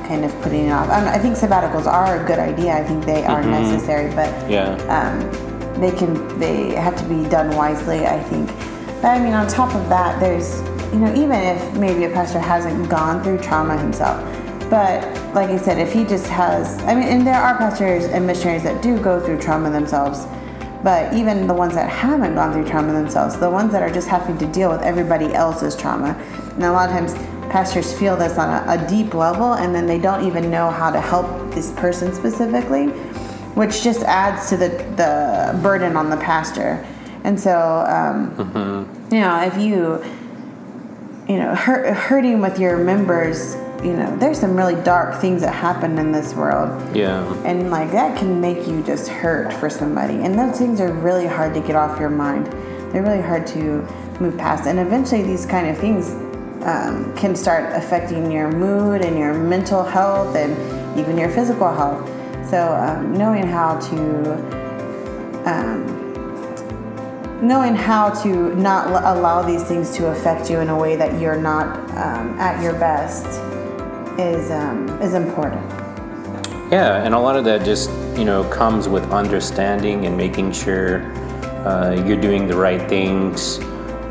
kind 0.08 0.26
of 0.26 0.32
putting 0.42 0.66
it 0.66 0.72
off. 0.72 0.90
I, 0.90 1.14
I 1.14 1.20
think 1.20 1.36
sabbaticals 1.36 1.86
are 1.86 2.24
a 2.24 2.26
good 2.26 2.40
idea. 2.40 2.74
I 2.74 2.84
think 2.84 3.06
they 3.06 3.24
are 3.24 3.42
mm-hmm. 3.42 3.52
necessary, 3.52 4.10
but 4.16 4.50
yeah. 4.50 4.74
Um, 4.90 5.49
they 5.80 5.92
can 5.92 6.40
they 6.40 6.72
have 6.72 6.96
to 6.98 7.04
be 7.08 7.28
done 7.30 7.56
wisely 7.56 8.06
i 8.06 8.22
think. 8.24 8.48
But 9.02 9.18
i 9.18 9.20
mean 9.20 9.34
on 9.34 9.48
top 9.48 9.74
of 9.76 9.88
that 9.90 10.20
there's 10.20 10.62
you 10.94 11.00
know 11.00 11.14
even 11.14 11.40
if 11.40 11.74
maybe 11.78 12.06
a 12.06 12.10
pastor 12.10 12.40
hasn't 12.40 12.90
gone 12.90 13.24
through 13.24 13.40
trauma 13.40 13.78
himself 13.78 14.20
but 14.70 15.04
like 15.34 15.50
i 15.50 15.58
said 15.58 15.80
if 15.80 15.94
he 15.94 16.04
just 16.04 16.28
has 16.28 16.80
i 16.84 16.94
mean 16.94 17.08
and 17.08 17.26
there 17.26 17.40
are 17.40 17.58
pastors 17.58 18.06
and 18.06 18.26
missionaries 18.26 18.64
that 18.64 18.82
do 18.82 19.00
go 19.00 19.20
through 19.20 19.40
trauma 19.40 19.70
themselves 19.70 20.28
but 20.84 21.14
even 21.14 21.46
the 21.46 21.54
ones 21.54 21.74
that 21.76 21.90
haven't 21.90 22.36
gone 22.36 22.54
through 22.54 22.66
trauma 22.66 22.94
themselves 22.94 23.38
the 23.38 23.50
ones 23.50 23.72
that 23.72 23.82
are 23.82 23.92
just 23.92 24.08
having 24.08 24.38
to 24.38 24.48
deal 24.48 24.70
with 24.72 24.82
everybody 24.82 25.34
else's 25.34 25.76
trauma. 25.76 26.14
And 26.56 26.64
a 26.64 26.72
lot 26.72 26.90
of 26.90 26.96
times 26.96 27.14
pastors 27.52 27.92
feel 27.98 28.16
this 28.16 28.38
on 28.38 28.50
a, 28.50 28.74
a 28.74 28.88
deep 28.88 29.14
level 29.14 29.54
and 29.54 29.74
then 29.74 29.86
they 29.86 30.00
don't 30.00 30.26
even 30.26 30.50
know 30.50 30.70
how 30.70 30.90
to 30.90 31.02
help 31.02 31.54
this 31.54 31.72
person 31.72 32.14
specifically 32.14 32.88
which 33.56 33.84
just 33.84 34.04
adds 34.04 34.50
to 34.50 34.58
the, 34.58 34.70
the 34.96 35.60
burden 35.62 35.96
on 35.96 36.10
the 36.10 36.18
pastor. 36.18 36.86
And 37.24 37.40
so, 37.40 37.86
um, 37.88 38.36
mm-hmm. 38.36 39.14
you 39.14 39.22
know, 39.22 39.42
if 39.44 39.58
you, 39.58 40.04
you 41.28 41.40
know, 41.40 41.54
hurt, 41.54 41.94
hurting 41.94 42.42
with 42.42 42.60
your 42.60 42.78
members, 42.78 43.56
you 43.84 43.94
know, 43.94 44.16
there's 44.18 44.40
some 44.40 44.56
really 44.56 44.82
dark 44.84 45.22
things 45.22 45.42
that 45.42 45.54
happen 45.54 45.98
in 45.98 46.12
this 46.12 46.34
world. 46.34 46.96
Yeah. 46.96 47.32
And 47.44 47.72
like 47.72 47.92
that 47.92 48.18
can 48.18 48.42
make 48.42 48.68
you 48.68 48.84
just 48.84 49.08
hurt 49.08 49.54
for 49.54 49.70
somebody. 49.70 50.16
And 50.16 50.38
those 50.38 50.58
things 50.58 50.82
are 50.82 50.92
really 50.92 51.28
hard 51.28 51.54
to 51.54 51.62
get 51.62 51.76
off 51.76 52.00
your 52.00 52.10
mind. 52.10 52.48
They're 52.92 53.04
really 53.04 53.22
hard 53.22 53.46
to 53.48 53.88
move 54.20 54.38
past. 54.38 54.66
And 54.68 54.80
eventually 54.80 55.22
these 55.22 55.46
kind 55.46 55.68
of 55.68 55.78
things 55.78 56.12
um, 56.66 57.16
can 57.16 57.36
start 57.36 57.74
affecting 57.74 58.32
your 58.32 58.52
mood 58.52 59.02
and 59.02 59.18
your 59.18 59.34
mental 59.34 59.84
health 59.84 60.36
and 60.36 61.00
even 61.00 61.18
your 61.18 61.30
physical 61.30 61.72
health. 61.74 62.10
So 62.50 62.74
um, 62.76 63.14
knowing 63.14 63.46
how 63.46 63.80
to 63.80 64.34
um, 65.46 66.00
knowing 67.42 67.76
how 67.76 68.10
to 68.24 68.56
not 68.56 68.88
l- 68.88 69.18
allow 69.18 69.42
these 69.44 69.64
things 69.64 69.96
to 69.98 70.08
affect 70.08 70.50
you 70.50 70.60
in 70.60 70.70
a 70.70 70.78
way 70.78 70.96
that 70.96 71.22
you're 71.22 71.40
not 71.40 71.78
um, 71.92 72.38
at 72.40 72.62
your 72.62 72.74
best 72.74 73.26
is 74.20 74.50
um, 74.52 74.90
is 75.02 75.14
important. 75.14 75.64
Yeah, 76.72 77.04
and 77.04 77.14
a 77.14 77.20
lot 77.20 77.36
of 77.36 77.46
that 77.46 77.64
just 77.64 77.90
you 78.18 78.26
know 78.26 78.44
comes 78.46 78.88
with 78.88 79.04
understanding 79.12 80.08
and 80.08 80.18
making 80.18 80.52
sure 80.52 81.04
uh, 81.68 82.04
you're 82.06 82.20
doing 82.20 82.48
the 82.48 82.56
right 82.56 82.88
things 82.90 83.60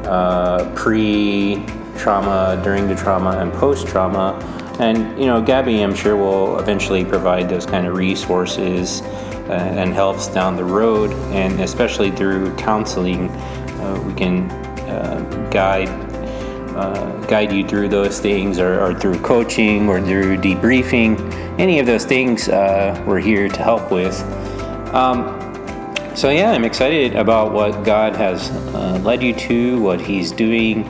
uh, 0.07 0.73
pre 0.77 1.65
trauma, 1.97 2.61
during 2.63 2.87
the 2.87 2.95
trauma, 2.95 3.31
and 3.39 3.53
post 3.53 3.87
trauma. 3.89 4.39
And 4.79 5.19
you 5.19 5.27
know, 5.27 5.43
Gabby, 5.43 5.83
I'm 5.83 5.95
sure 5.95 6.17
will 6.17 6.59
eventually 6.59 7.05
provide 7.05 7.49
those 7.49 7.67
kind 7.67 7.87
of 7.87 7.97
resources 7.97 9.03
uh, 9.03 9.75
and 9.77 9.93
helps 9.93 10.29
down 10.29 10.57
the 10.57 10.65
road, 10.65 11.13
and 11.33 11.61
especially 11.61 12.11
through 12.11 12.55
counseling, 12.57 13.31
uh, 13.31 14.03
we 14.07 14.15
can 14.15 14.51
uh, 14.89 15.49
guide 15.51 15.89
uh, 16.77 17.11
guide 17.27 17.51
you 17.51 17.67
through 17.67 17.89
those 17.89 18.21
things, 18.21 18.61
or, 18.61 18.81
or, 18.81 18.95
through 18.95 19.19
coaching, 19.19 19.89
or 19.89 20.01
through 20.01 20.37
debriefing. 20.37 21.19
Any 21.59 21.81
of 21.81 21.87
those 21.87 22.05
things 22.05 22.49
uh, 22.49 23.03
we're 23.05 23.19
here 23.19 23.49
to 23.49 23.63
help 23.63 23.91
with. 23.91 24.21
Um, 24.95 25.35
so 26.15 26.31
yeah, 26.31 26.53
I'm 26.53 26.65
excited 26.65 27.17
about 27.17 27.53
what 27.53 27.85
God 27.85 28.15
has 28.15 28.51
uh, 28.51 29.01
led 29.03 29.25
you 29.25 29.35
to, 29.35 29.81
what 29.81 30.01
He's 30.01 30.31
doing 30.31 30.89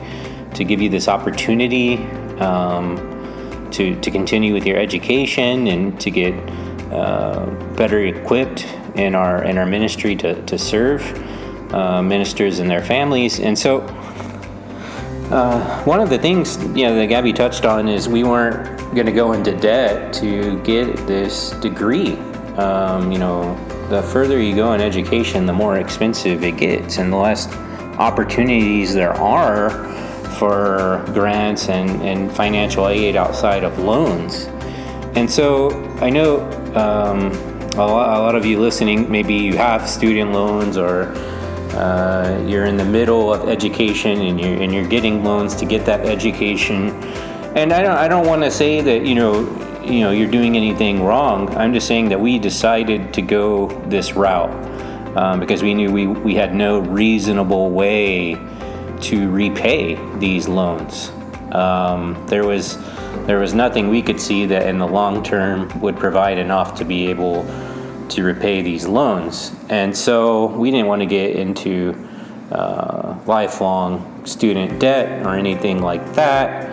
to 0.53 0.63
give 0.63 0.79
you 0.79 0.89
this 0.89 1.07
opportunity 1.07 1.97
um, 2.37 3.18
to 3.73 3.99
to 4.01 4.11
continue 4.11 4.53
with 4.53 4.65
your 4.65 4.77
education 4.77 5.67
and 5.67 5.99
to 5.99 6.11
get 6.11 6.33
uh, 6.91 7.45
better 7.75 8.03
equipped 8.03 8.65
in 8.95 9.15
our 9.15 9.43
in 9.43 9.57
our 9.57 9.65
ministry 9.65 10.15
to 10.15 10.41
to 10.45 10.57
serve 10.57 11.01
uh, 11.73 12.01
ministers 12.01 12.59
and 12.59 12.69
their 12.69 12.83
families, 12.83 13.39
and 13.39 13.57
so. 13.57 13.81
Uh, 15.29 15.83
one 15.83 15.99
of 15.99 16.09
the 16.09 16.17
things 16.17 16.57
you 16.75 16.87
know 16.87 16.95
that 16.95 17.05
Gabby 17.05 17.31
touched 17.31 17.63
on 17.63 17.87
is 17.87 18.09
we 18.09 18.23
weren't 18.23 18.65
going 18.95 19.05
to 19.05 19.11
go 19.11 19.33
into 19.33 19.55
debt 19.55 20.11
to 20.13 20.59
get 20.63 20.95
this 21.05 21.51
degree. 21.61 22.13
Um, 22.57 23.11
you 23.11 23.19
know, 23.19 23.55
the 23.89 24.01
further 24.01 24.41
you 24.41 24.55
go 24.55 24.73
in 24.73 24.81
education, 24.81 25.45
the 25.45 25.53
more 25.53 25.77
expensive 25.77 26.43
it 26.43 26.57
gets, 26.57 26.97
and 26.97 27.13
the 27.13 27.17
less 27.17 27.47
opportunities 27.99 28.95
there 28.95 29.13
are 29.13 29.69
for 30.39 31.03
grants 31.13 31.67
and, 31.67 32.01
and 32.01 32.31
financial 32.31 32.87
aid 32.87 33.17
outside 33.17 33.65
of 33.65 33.77
loans. 33.77 34.45
And 35.15 35.29
so 35.29 35.69
I 36.01 36.09
know 36.09 36.41
um, 36.75 37.31
a, 37.73 37.85
lot, 37.85 38.17
a 38.17 38.21
lot 38.21 38.35
of 38.35 38.45
you 38.45 38.59
listening, 38.59 39.11
maybe 39.11 39.33
you 39.33 39.57
have 39.57 39.87
student 39.87 40.31
loans 40.31 40.77
or 40.77 41.13
uh, 41.75 42.41
you're 42.47 42.65
in 42.65 42.77
the 42.77 42.85
middle 42.85 43.33
of 43.33 43.49
education 43.49 44.21
and 44.21 44.39
you're, 44.39 44.61
and 44.61 44.73
you're 44.73 44.87
getting 44.87 45.23
loans 45.23 45.55
to 45.55 45.65
get 45.65 45.85
that 45.85 46.05
education. 46.05 46.89
And 47.55 47.73
I 47.73 47.81
don't, 47.81 47.97
I 47.97 48.07
don't 48.07 48.25
want 48.25 48.43
to 48.43 48.51
say 48.51 48.79
that, 48.81 49.05
you 49.05 49.15
know, 49.15 49.41
you 49.83 50.01
know, 50.01 50.11
you're 50.11 50.29
doing 50.29 50.55
anything 50.55 51.03
wrong. 51.03 51.49
I'm 51.57 51.73
just 51.73 51.87
saying 51.87 52.09
that 52.09 52.19
we 52.19 52.39
decided 52.39 53.13
to 53.13 53.21
go 53.21 53.67
this 53.87 54.13
route 54.13 54.51
um, 55.17 55.39
because 55.39 55.63
we 55.63 55.73
knew 55.73 55.91
we, 55.91 56.07
we 56.07 56.35
had 56.35 56.55
no 56.55 56.79
reasonable 56.79 57.71
way 57.71 58.35
to 59.01 59.29
repay 59.29 59.95
these 60.17 60.47
loans. 60.47 61.09
Um, 61.51 62.25
there 62.27 62.45
was 62.45 62.77
there 63.25 63.39
was 63.39 63.53
nothing 63.53 63.89
we 63.89 64.01
could 64.01 64.19
see 64.19 64.45
that 64.47 64.67
in 64.67 64.79
the 64.79 64.87
long 64.87 65.23
term 65.23 65.79
would 65.81 65.97
provide 65.97 66.37
enough 66.37 66.75
to 66.75 66.85
be 66.85 67.07
able 67.07 67.43
to 68.09 68.23
repay 68.23 68.61
these 68.61 68.87
loans. 68.87 69.51
And 69.69 69.95
so 69.95 70.47
we 70.47 70.71
didn't 70.71 70.87
want 70.87 71.01
to 71.01 71.05
get 71.05 71.35
into 71.35 71.93
uh, 72.51 73.19
lifelong 73.27 74.25
student 74.25 74.79
debt 74.79 75.25
or 75.25 75.35
anything 75.35 75.81
like 75.81 76.13
that. 76.13 76.69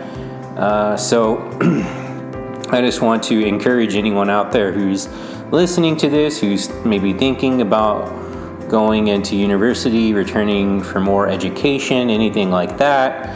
Uh, 0.57 0.97
so 0.97 1.37
I 2.71 2.81
just 2.81 3.03
want 3.03 3.23
to 3.25 3.47
encourage 3.47 3.95
anyone 3.95 4.31
out 4.31 4.51
there 4.51 4.73
who's 4.73 5.09
listening 5.53 5.97
to 5.99 6.09
this, 6.09 6.41
who's 6.41 6.71
maybe 6.85 7.13
thinking 7.13 7.61
about 7.61 8.26
going 8.69 9.09
into 9.09 9.37
university, 9.37 10.13
returning 10.13 10.83
for 10.83 11.01
more 11.01 11.29
education, 11.29 12.11
anything 12.11 12.51
like 12.51 12.77
that, 12.79 13.29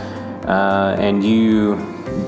uh, 0.48 0.96
and 0.98 1.22
you 1.22 1.76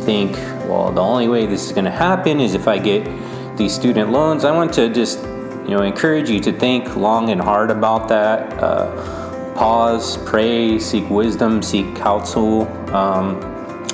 think, 0.03 0.33
well, 0.69 0.93
the 0.93 1.01
only 1.01 1.29
way 1.29 1.47
this 1.47 1.67
is 1.67 1.73
going 1.73 1.85
to 1.85 1.91
happen 1.91 2.41
is 2.41 2.55
if 2.55 2.69
I 2.69 2.79
get 2.79 3.09
these 3.57 3.75
student 3.75 4.11
loans, 4.11 4.45
I 4.45 4.53
want 4.53 4.73
to 4.75 4.89
just 4.89 5.21
you 5.65 5.71
know 5.71 5.83
encourage 5.83 6.29
you 6.29 6.41
to 6.41 6.53
think 6.53 6.97
long 6.97 7.31
and 7.31 7.41
hard 7.41 7.71
about 7.71 8.09
that. 8.09 8.53
Uh, 8.63 9.55
pause, 9.55 10.17
pray, 10.25 10.79
seek 10.79 11.09
wisdom, 11.11 11.63
seek 11.63 11.95
counsel, 11.95 12.67
um, 12.95 13.41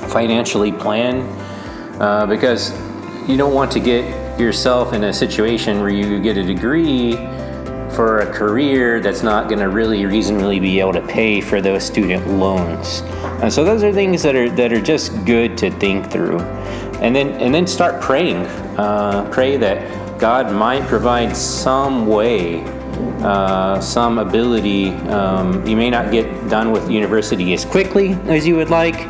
financially 0.08 0.72
plan, 0.72 1.22
uh, 2.00 2.26
because 2.26 2.72
you 3.28 3.36
don't 3.36 3.54
want 3.54 3.70
to 3.72 3.80
get 3.80 4.38
yourself 4.38 4.92
in 4.92 5.04
a 5.04 5.12
situation 5.12 5.80
where 5.80 5.90
you 5.90 6.20
get 6.20 6.36
a 6.36 6.44
degree 6.44 7.16
for 7.98 8.20
a 8.20 8.32
career 8.32 9.00
that's 9.00 9.24
not 9.24 9.48
going 9.48 9.58
to 9.58 9.68
really 9.68 10.06
reasonably 10.06 10.60
be 10.60 10.78
able 10.78 10.92
to 10.92 11.04
pay 11.08 11.40
for 11.40 11.60
those 11.60 11.82
student 11.82 12.24
loans. 12.28 13.00
And 13.42 13.52
so 13.52 13.64
those 13.64 13.82
are 13.82 13.92
things 13.92 14.22
that 14.22 14.36
are 14.36 14.48
that 14.50 14.72
are 14.72 14.80
just 14.80 15.24
good 15.24 15.58
to 15.58 15.68
think 15.68 16.08
through, 16.08 16.38
and 17.02 17.10
then 17.12 17.30
and 17.42 17.52
then 17.52 17.66
start 17.66 18.00
praying. 18.00 18.46
Uh, 18.78 19.28
pray 19.32 19.56
that 19.56 20.20
God 20.20 20.52
might 20.52 20.86
provide 20.86 21.36
some 21.36 22.06
way, 22.06 22.62
uh, 23.24 23.80
some 23.80 24.20
ability. 24.20 24.90
Um, 25.10 25.66
you 25.66 25.76
may 25.76 25.90
not 25.90 26.12
get 26.12 26.48
done 26.48 26.70
with 26.70 26.88
university 26.88 27.52
as 27.52 27.64
quickly 27.64 28.12
as 28.28 28.46
you 28.46 28.54
would 28.54 28.70
like. 28.70 29.08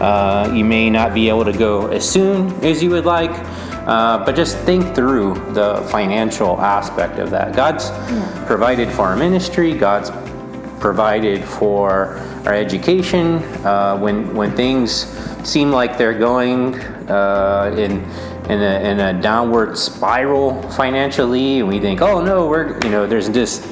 Uh, 0.00 0.50
you 0.54 0.64
may 0.64 0.88
not 0.88 1.12
be 1.12 1.28
able 1.28 1.44
to 1.44 1.52
go 1.52 1.88
as 1.88 2.08
soon 2.08 2.48
as 2.64 2.82
you 2.82 2.88
would 2.88 3.04
like. 3.04 3.32
Uh, 3.90 4.24
but 4.24 4.36
just 4.36 4.56
think 4.58 4.94
through 4.94 5.34
the 5.52 5.84
financial 5.90 6.60
aspect 6.60 7.18
of 7.18 7.28
that. 7.28 7.56
God's 7.56 7.88
yeah. 7.88 8.44
provided 8.46 8.88
for 8.88 9.02
our 9.02 9.16
ministry. 9.16 9.74
God's 9.74 10.12
provided 10.78 11.44
for 11.44 12.16
our 12.46 12.54
education. 12.54 13.38
Uh, 13.66 13.98
when 13.98 14.32
when 14.32 14.54
things 14.54 15.06
seem 15.42 15.72
like 15.72 15.98
they're 15.98 16.16
going 16.16 16.76
uh, 17.10 17.74
in 17.76 18.04
in 18.48 18.62
a, 18.62 18.90
in 18.90 19.00
a 19.00 19.20
downward 19.20 19.76
spiral 19.76 20.62
financially, 20.70 21.58
and 21.58 21.68
we 21.68 21.80
think, 21.80 22.00
oh 22.00 22.22
no, 22.22 22.46
we're 22.46 22.78
you 22.84 22.90
know, 22.90 23.08
there's 23.08 23.28
just 23.28 23.66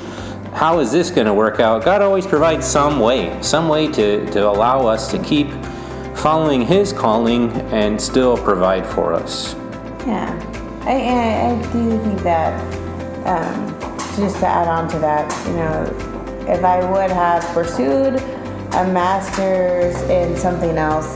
how 0.53 0.81
is 0.81 0.91
this 0.91 1.13
going 1.13 1.29
to 1.29 1.35
work 1.35 1.61
out? 1.61 1.85
God 1.85 2.03
always 2.03 2.27
provides 2.27 2.67
some 2.67 2.99
way, 2.99 3.41
some 3.41 3.69
way 3.69 3.87
to, 3.93 4.29
to 4.33 4.49
allow 4.49 4.85
us 4.85 5.09
to 5.13 5.23
keep 5.23 5.49
following 6.17 6.63
His 6.63 6.93
calling 6.93 7.53
and 7.71 8.01
still 8.01 8.37
provide 8.37 8.85
for 8.85 9.15
us. 9.15 9.55
Yeah, 10.09 10.33
I, 10.87 10.95
I, 10.95 11.51
I 11.51 11.71
do 11.71 12.03
think 12.03 12.23
that 12.23 12.59
um, 13.27 13.79
just 14.17 14.39
to 14.39 14.47
add 14.47 14.67
on 14.67 14.89
to 14.89 14.99
that, 15.01 15.31
you 15.47 15.53
know, 15.53 15.85
if 16.51 16.65
I 16.65 16.79
would 16.91 17.11
have 17.11 17.45
pursued 17.53 18.15
a 18.15 18.91
master's 18.91 20.01
in 20.09 20.35
something 20.35 20.79
else, 20.79 21.15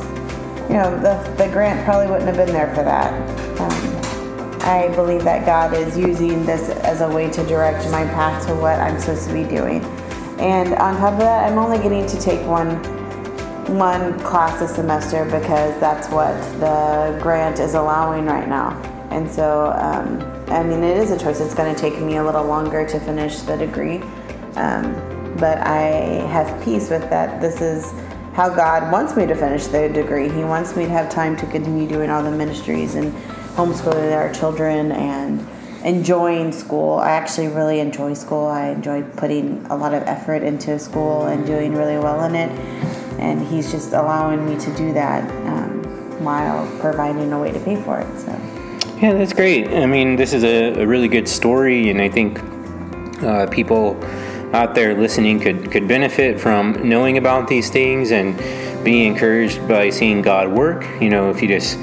you 0.68 0.76
know, 0.76 0.94
the, 1.00 1.34
the 1.38 1.50
grant 1.50 1.82
probably 1.86 2.08
wouldn't 2.08 2.26
have 2.26 2.36
been 2.36 2.54
there 2.54 2.68
for 2.74 2.82
that. 2.82 3.14
Um, 3.58 4.60
I 4.60 4.94
believe 4.94 5.24
that 5.24 5.46
God 5.46 5.72
is 5.72 5.96
using 5.96 6.44
this 6.44 6.68
as 6.68 7.00
a 7.00 7.08
way 7.08 7.30
to 7.30 7.46
direct 7.46 7.90
my 7.90 8.04
path 8.04 8.46
to 8.48 8.54
what 8.54 8.78
I'm 8.78 9.00
supposed 9.00 9.26
to 9.28 9.32
be 9.32 9.44
doing. 9.44 9.82
And 10.38 10.74
on 10.74 10.98
top 10.98 11.14
of 11.14 11.20
that, 11.20 11.50
I'm 11.50 11.56
only 11.56 11.78
getting 11.78 12.06
to 12.08 12.20
take 12.20 12.46
one 12.46 12.78
one 13.68 14.18
class 14.20 14.60
a 14.60 14.68
semester 14.68 15.24
because 15.24 15.78
that's 15.80 16.08
what 16.08 16.34
the 16.60 17.18
grant 17.22 17.58
is 17.58 17.74
allowing 17.74 18.26
right 18.26 18.48
now. 18.48 18.70
And 19.10 19.30
so, 19.30 19.72
um, 19.76 20.20
I 20.48 20.62
mean, 20.62 20.82
it 20.82 20.96
is 20.96 21.10
a 21.10 21.18
choice. 21.18 21.40
It's 21.40 21.54
going 21.54 21.74
to 21.74 21.80
take 21.80 22.00
me 22.00 22.16
a 22.16 22.24
little 22.24 22.44
longer 22.44 22.86
to 22.86 23.00
finish 23.00 23.40
the 23.40 23.56
degree. 23.56 23.98
Um, 24.56 24.94
but 25.38 25.58
I 25.58 26.26
have 26.28 26.62
peace 26.64 26.90
with 26.90 27.08
that. 27.10 27.40
This 27.40 27.60
is 27.60 27.92
how 28.34 28.48
God 28.48 28.90
wants 28.90 29.16
me 29.16 29.26
to 29.26 29.34
finish 29.34 29.66
the 29.66 29.88
degree. 29.88 30.28
He 30.30 30.44
wants 30.44 30.74
me 30.76 30.84
to 30.84 30.90
have 30.90 31.10
time 31.10 31.36
to 31.36 31.46
continue 31.46 31.86
doing 31.86 32.10
all 32.10 32.22
the 32.22 32.30
ministries 32.30 32.94
and 32.94 33.12
homeschooling 33.54 34.16
our 34.16 34.32
children 34.32 34.92
and 34.92 35.46
enjoying 35.84 36.52
school. 36.52 36.98
I 36.98 37.10
actually 37.10 37.48
really 37.48 37.80
enjoy 37.80 38.14
school. 38.14 38.46
I 38.46 38.68
enjoy 38.68 39.02
putting 39.02 39.66
a 39.66 39.76
lot 39.76 39.92
of 39.94 40.02
effort 40.04 40.42
into 40.42 40.78
school 40.78 41.26
and 41.26 41.44
doing 41.44 41.74
really 41.74 41.98
well 41.98 42.24
in 42.24 42.34
it 42.34 43.01
and 43.18 43.46
he's 43.46 43.70
just 43.70 43.92
allowing 43.92 44.44
me 44.46 44.58
to 44.58 44.74
do 44.76 44.92
that 44.92 45.28
um, 45.46 45.82
while 46.24 46.66
providing 46.80 47.32
a 47.32 47.38
way 47.38 47.52
to 47.52 47.60
pay 47.60 47.80
for 47.82 48.00
it. 48.00 48.18
So. 48.18 48.30
Yeah, 49.00 49.14
that's 49.14 49.32
great. 49.32 49.68
I 49.68 49.86
mean, 49.86 50.16
this 50.16 50.32
is 50.32 50.44
a, 50.44 50.80
a 50.80 50.86
really 50.86 51.08
good 51.08 51.26
story, 51.26 51.90
and 51.90 52.00
I 52.00 52.08
think 52.08 52.38
uh, 53.22 53.46
people 53.46 54.02
out 54.54 54.74
there 54.74 54.94
listening 54.94 55.40
could 55.40 55.72
could 55.72 55.88
benefit 55.88 56.40
from 56.40 56.88
knowing 56.88 57.18
about 57.18 57.48
these 57.48 57.70
things 57.70 58.12
and 58.12 58.36
be 58.84 59.06
encouraged 59.06 59.66
by 59.66 59.90
seeing 59.90 60.22
God 60.22 60.52
work. 60.52 60.86
You 61.00 61.10
know, 61.10 61.30
if 61.30 61.42
you 61.42 61.48
just 61.48 61.78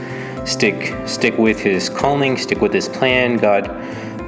stick 0.45 0.95
stick 1.05 1.37
with 1.37 1.59
His 1.59 1.89
calling, 1.89 2.37
stick 2.37 2.61
with 2.61 2.73
His 2.73 2.87
plan, 2.87 3.37
God 3.37 3.67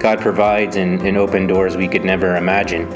God 0.01 0.19
provides 0.19 0.75
and, 0.75 1.01
and 1.01 1.15
open 1.15 1.47
doors 1.47 1.77
we 1.77 1.87
could 1.87 2.03
never 2.03 2.35
imagine. 2.35 2.91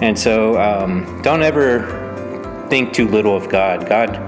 And 0.00 0.18
so, 0.18 0.58
um, 0.60 1.20
don't 1.22 1.42
ever 1.42 2.03
think 2.68 2.92
too 2.92 3.08
little 3.08 3.36
of 3.36 3.48
God. 3.48 3.88
God 3.88 4.20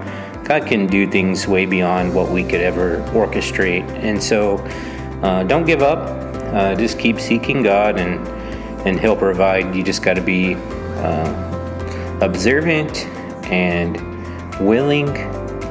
God 0.47 0.65
can 0.65 0.87
do 0.87 1.11
things 1.11 1.49
way 1.49 1.67
beyond 1.67 2.15
what 2.15 2.31
we 2.31 2.45
could 2.45 2.61
ever 2.61 2.99
orchestrate. 3.09 3.83
And 3.97 4.23
so, 4.23 4.59
uh, 5.21 5.43
don't 5.43 5.67
give 5.67 5.83
up. 5.83 6.09
Uh, 6.55 6.77
just 6.77 7.01
keep 7.01 7.19
seeking 7.19 7.65
God, 7.65 7.99
and 7.99 8.27
and 8.87 9.01
He'll 9.01 9.17
provide. 9.17 9.75
You 9.75 9.83
just 9.83 10.05
got 10.05 10.15
to 10.15 10.21
be 10.21 10.55
uh, 10.55 12.19
observant 12.21 13.07
and 13.51 13.97
willing, 14.65 15.09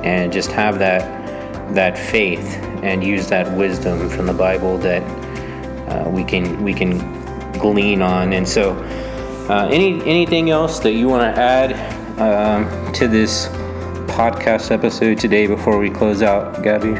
and 0.03 0.31
just 0.31 0.51
have 0.51 0.77
that 0.79 1.73
that 1.73 1.97
faith 1.97 2.57
and 2.83 3.01
use 3.01 3.27
that 3.27 3.49
wisdom 3.57 4.09
from 4.09 4.25
the 4.25 4.33
Bible 4.33 4.77
that 4.79 5.01
uh, 5.89 6.09
we 6.09 6.25
can 6.25 6.61
we 6.65 6.73
can 6.73 6.99
glean 7.53 8.01
on. 8.01 8.33
And 8.33 8.47
so, 8.47 8.73
uh, 9.49 9.69
any 9.71 10.03
anything 10.03 10.49
else 10.49 10.79
that 10.79 10.91
you 10.91 11.07
want 11.07 11.33
to 11.33 11.41
add 11.41 11.94
um, 12.17 12.93
to 12.93 13.07
this 13.07 13.47
podcast 14.07 14.71
episode 14.71 15.19
today 15.19 15.47
before 15.47 15.77
we 15.77 15.89
close 15.89 16.21
out, 16.21 16.63
Gabby? 16.63 16.93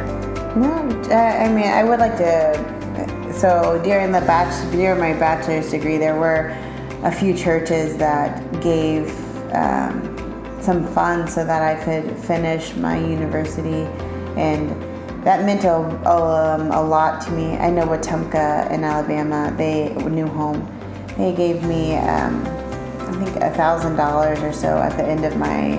No, 0.60 0.74
I 1.12 1.48
mean 1.50 1.68
I 1.68 1.84
would 1.84 2.00
like 2.00 2.18
to. 2.18 3.32
So 3.34 3.82
during 3.84 4.12
the 4.12 4.22
batch, 4.22 4.72
during 4.72 5.00
my 5.00 5.14
bachelor's 5.14 5.70
degree, 5.70 5.98
there 5.98 6.16
were 6.16 6.56
a 7.04 7.12
few 7.12 7.34
churches 7.34 7.98
that 7.98 8.62
gave 8.62 9.10
um, 9.54 10.58
some 10.62 10.88
funds 10.94 11.34
so 11.34 11.46
that 11.46 11.62
I 11.62 11.82
could 11.84 12.18
finish 12.20 12.76
my 12.76 12.98
university, 12.98 13.84
and 14.38 14.70
that 15.24 15.46
meant 15.46 15.64
a, 15.64 15.76
um, 15.76 16.72
a 16.72 16.82
lot 16.82 17.22
to 17.24 17.32
me. 17.32 17.58
I 17.58 17.70
know 17.70 17.86
Wetumpka 17.86 18.72
in 18.72 18.84
Alabama, 18.84 19.54
they 19.58 19.94
New 19.94 20.28
Home, 20.28 20.66
they 21.18 21.34
gave 21.34 21.64
me 21.64 21.96
um, 21.98 22.44
think 23.16 23.36
a 23.38 23.52
thousand 23.52 23.96
dollars 23.96 24.40
or 24.40 24.54
so 24.54 24.78
at 24.78 24.96
the 24.98 25.04
end 25.04 25.26
of 25.26 25.38
my 25.38 25.78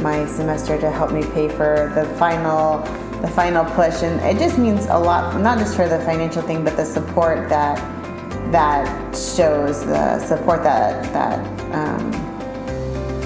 my 0.00 0.26
semester 0.26 0.78
to 0.78 0.90
help 0.90 1.12
me 1.12 1.22
pay 1.32 1.48
for 1.48 1.92
the 1.94 2.04
final 2.18 2.84
the 3.24 3.30
final 3.30 3.64
push, 3.64 4.02
and 4.02 4.20
it 4.20 4.38
just 4.38 4.58
means 4.58 4.84
a 4.86 4.98
lot, 4.98 5.40
not 5.40 5.58
just 5.58 5.74
for 5.74 5.88
the 5.88 5.98
financial 6.00 6.42
thing, 6.42 6.62
but 6.62 6.76
the 6.76 6.84
support 6.84 7.48
that 7.48 7.78
that 8.52 9.16
shows 9.16 9.84
the 9.86 10.18
support 10.20 10.62
that 10.62 11.02
that 11.14 11.40
um, 11.74 12.12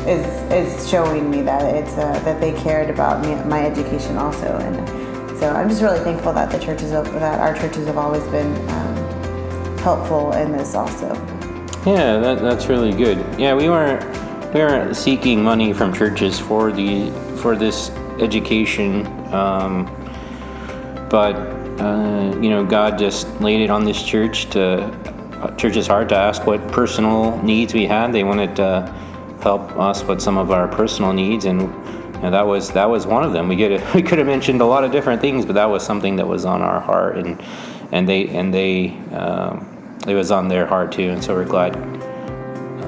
is 0.06 0.24
is 0.52 0.88
showing 0.88 1.28
me 1.28 1.42
that 1.42 1.62
it's 1.74 1.96
uh, 1.98 2.18
that 2.20 2.40
they 2.40 2.52
cared 2.62 2.90
about 2.90 3.24
me, 3.24 3.34
my 3.48 3.66
education 3.66 4.16
also, 4.16 4.56
and 4.58 5.38
so 5.38 5.50
I'm 5.50 5.68
just 5.68 5.82
really 5.82 6.00
thankful 6.00 6.32
that 6.32 6.50
the 6.50 6.58
churches 6.60 6.92
that 6.92 7.40
our 7.40 7.54
churches 7.54 7.86
have 7.86 7.98
always 7.98 8.24
been 8.28 8.54
um, 8.70 9.78
helpful 9.78 10.32
in 10.32 10.52
this 10.52 10.74
also. 10.74 11.37
Yeah, 11.86 12.18
that, 12.18 12.40
that's 12.40 12.66
really 12.66 12.92
good. 12.92 13.18
Yeah, 13.38 13.54
we 13.54 13.68
weren't 13.68 14.04
we 14.52 14.60
weren't 14.60 14.96
seeking 14.96 15.42
money 15.42 15.72
from 15.72 15.92
churches 15.92 16.38
for 16.38 16.72
the 16.72 17.10
for 17.36 17.56
this 17.56 17.90
education, 18.20 19.06
um, 19.32 19.86
but 21.08 21.36
uh, 21.80 22.36
you 22.40 22.50
know, 22.50 22.64
God 22.64 22.98
just 22.98 23.28
laid 23.40 23.60
it 23.60 23.70
on 23.70 23.84
this 23.84 24.02
church 24.02 24.50
to 24.50 24.82
uh, 25.40 25.54
church's 25.54 25.86
heart 25.86 26.08
to 26.08 26.16
ask 26.16 26.46
what 26.46 26.66
personal 26.68 27.40
needs 27.42 27.72
we 27.72 27.86
had. 27.86 28.12
They 28.12 28.24
wanted 28.24 28.56
to 28.56 28.92
help 29.40 29.70
us 29.76 30.02
with 30.02 30.20
some 30.20 30.36
of 30.36 30.50
our 30.50 30.66
personal 30.66 31.12
needs, 31.12 31.44
and 31.44 31.62
and 32.24 32.34
that 32.34 32.46
was 32.46 32.70
that 32.72 32.90
was 32.90 33.06
one 33.06 33.22
of 33.22 33.32
them. 33.32 33.48
We 33.48 33.54
get 33.54 33.94
we 33.94 34.02
could 34.02 34.18
have 34.18 34.26
mentioned 34.26 34.60
a 34.60 34.66
lot 34.66 34.82
of 34.82 34.90
different 34.90 35.20
things, 35.20 35.46
but 35.46 35.54
that 35.54 35.70
was 35.70 35.84
something 35.84 36.16
that 36.16 36.26
was 36.26 36.44
on 36.44 36.60
our 36.60 36.80
heart, 36.80 37.16
and 37.18 37.40
and 37.92 38.08
they 38.08 38.26
and 38.28 38.52
they 38.52 38.90
um, 39.12 39.77
it 40.08 40.14
was 40.14 40.30
on 40.30 40.48
their 40.48 40.66
heart 40.66 40.92
too. 40.92 41.10
And 41.10 41.22
so 41.22 41.34
we're 41.34 41.44
glad 41.44 41.76
uh, 41.76 42.86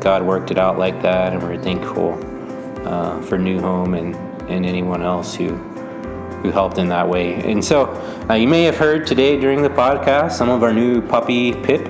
God 0.00 0.22
worked 0.22 0.50
it 0.50 0.58
out 0.58 0.78
like 0.78 1.00
that, 1.02 1.32
and 1.32 1.42
we're 1.42 1.58
thankful 1.58 2.18
uh, 2.86 3.20
for 3.22 3.38
New 3.38 3.60
Home 3.60 3.94
and 3.94 4.14
and 4.50 4.66
anyone 4.66 5.02
else 5.02 5.34
who 5.34 5.56
who 6.42 6.50
helped 6.50 6.78
in 6.78 6.88
that 6.88 7.08
way. 7.08 7.34
And 7.34 7.64
so 7.64 7.86
uh, 8.28 8.34
you 8.34 8.48
may 8.48 8.64
have 8.64 8.76
heard 8.76 9.06
today 9.06 9.38
during 9.38 9.62
the 9.62 9.70
podcast 9.70 10.32
some 10.32 10.48
of 10.48 10.62
our 10.62 10.72
new 10.72 11.00
puppy 11.00 11.52
Pip, 11.52 11.88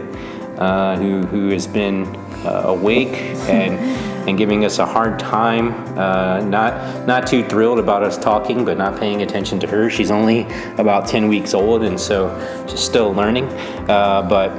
uh, 0.59 0.97
who 0.97 1.23
who 1.27 1.49
has 1.49 1.67
been 1.67 2.05
uh, 2.45 2.63
awake 2.67 3.15
and 3.49 3.79
and 4.27 4.37
giving 4.39 4.65
us 4.65 4.79
a 4.79 4.87
hard 4.87 5.19
time. 5.19 5.73
Uh, 5.99 6.41
not 6.41 7.07
not 7.07 7.27
too 7.27 7.45
thrilled 7.45 7.79
about 7.79 8.03
us 8.03 8.19
talking, 8.19 8.65
but 8.65 8.79
not 8.79 8.99
paying 8.99 9.23
attention 9.23 9.61
to 9.61 9.67
her. 9.67 9.91
She's 9.91 10.11
only 10.11 10.47
about 10.79 11.07
10 11.07 11.29
weeks 11.29 11.55
old, 11.55 11.85
and 11.85 11.99
so 11.99 12.31
she's 12.69 12.81
still 12.81 13.13
learning. 13.13 13.45
Uh, 13.89 14.27
but 14.29 14.51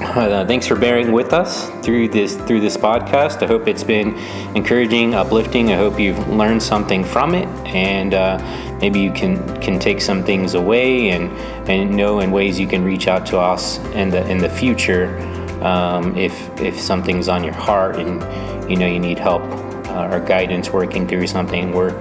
uh, 0.00 0.46
thanks 0.46 0.66
for 0.66 0.76
bearing 0.76 1.12
with 1.12 1.32
us 1.32 1.68
through 1.84 2.08
this 2.08 2.34
through 2.34 2.60
this 2.60 2.76
podcast. 2.76 3.42
I 3.42 3.46
hope 3.46 3.68
it's 3.68 3.84
been 3.84 4.16
encouraging, 4.56 5.14
uplifting. 5.14 5.72
I 5.72 5.76
hope 5.76 6.00
you've 6.00 6.28
learned 6.28 6.62
something 6.62 7.04
from 7.04 7.34
it, 7.34 7.48
and 7.66 8.14
uh, 8.14 8.38
maybe 8.80 8.98
you 9.00 9.12
can 9.12 9.60
can 9.60 9.78
take 9.78 10.00
some 10.00 10.24
things 10.24 10.54
away 10.54 11.10
and 11.10 11.30
and 11.68 11.94
know 11.94 12.20
in 12.20 12.30
ways 12.30 12.58
you 12.58 12.66
can 12.66 12.82
reach 12.82 13.08
out 13.08 13.26
to 13.26 13.38
us 13.38 13.78
in 13.94 14.08
the 14.08 14.26
in 14.30 14.38
the 14.38 14.48
future 14.48 15.18
um, 15.62 16.16
if 16.16 16.34
if 16.60 16.80
something's 16.80 17.28
on 17.28 17.44
your 17.44 17.54
heart 17.54 17.96
and 17.96 18.22
you 18.70 18.76
know 18.76 18.86
you 18.86 19.00
need 19.00 19.18
help 19.18 19.42
uh, 19.90 20.08
or 20.10 20.20
guidance 20.20 20.70
working 20.70 21.06
through 21.06 21.26
something, 21.26 21.72
we're 21.72 21.94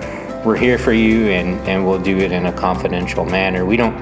we're 0.45 0.55
here 0.55 0.77
for 0.77 0.93
you 0.93 1.27
and, 1.27 1.59
and 1.67 1.85
we'll 1.85 2.01
do 2.01 2.17
it 2.17 2.31
in 2.31 2.45
a 2.45 2.53
confidential 2.53 3.25
manner. 3.25 3.65
We 3.65 3.75
don't 3.75 3.97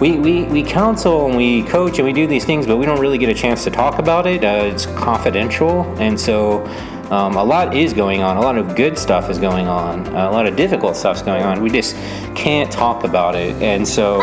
we, 0.00 0.18
we, 0.18 0.44
we 0.44 0.62
counsel 0.62 1.26
and 1.26 1.36
we 1.36 1.62
coach 1.64 1.98
and 1.98 2.06
we 2.06 2.14
do 2.14 2.26
these 2.26 2.46
things, 2.46 2.66
but 2.66 2.78
we 2.78 2.86
don't 2.86 2.98
really 2.98 3.18
get 3.18 3.28
a 3.28 3.34
chance 3.34 3.64
to 3.64 3.70
talk 3.70 3.98
about 3.98 4.26
it. 4.26 4.42
Uh, 4.42 4.62
it's 4.64 4.86
confidential, 4.86 5.82
and 6.00 6.18
so 6.18 6.64
um, 7.10 7.36
a 7.36 7.44
lot 7.44 7.76
is 7.76 7.92
going 7.92 8.22
on. 8.22 8.38
A 8.38 8.40
lot 8.40 8.56
of 8.56 8.74
good 8.74 8.96
stuff 8.96 9.28
is 9.28 9.38
going 9.38 9.68
on. 9.68 10.06
a 10.06 10.30
lot 10.30 10.46
of 10.46 10.56
difficult 10.56 10.96
stuff's 10.96 11.20
going 11.20 11.42
on. 11.42 11.62
We 11.62 11.68
just 11.68 11.96
can't 12.34 12.72
talk 12.72 13.04
about 13.04 13.34
it, 13.34 13.54
and 13.62 13.86
so 13.86 14.22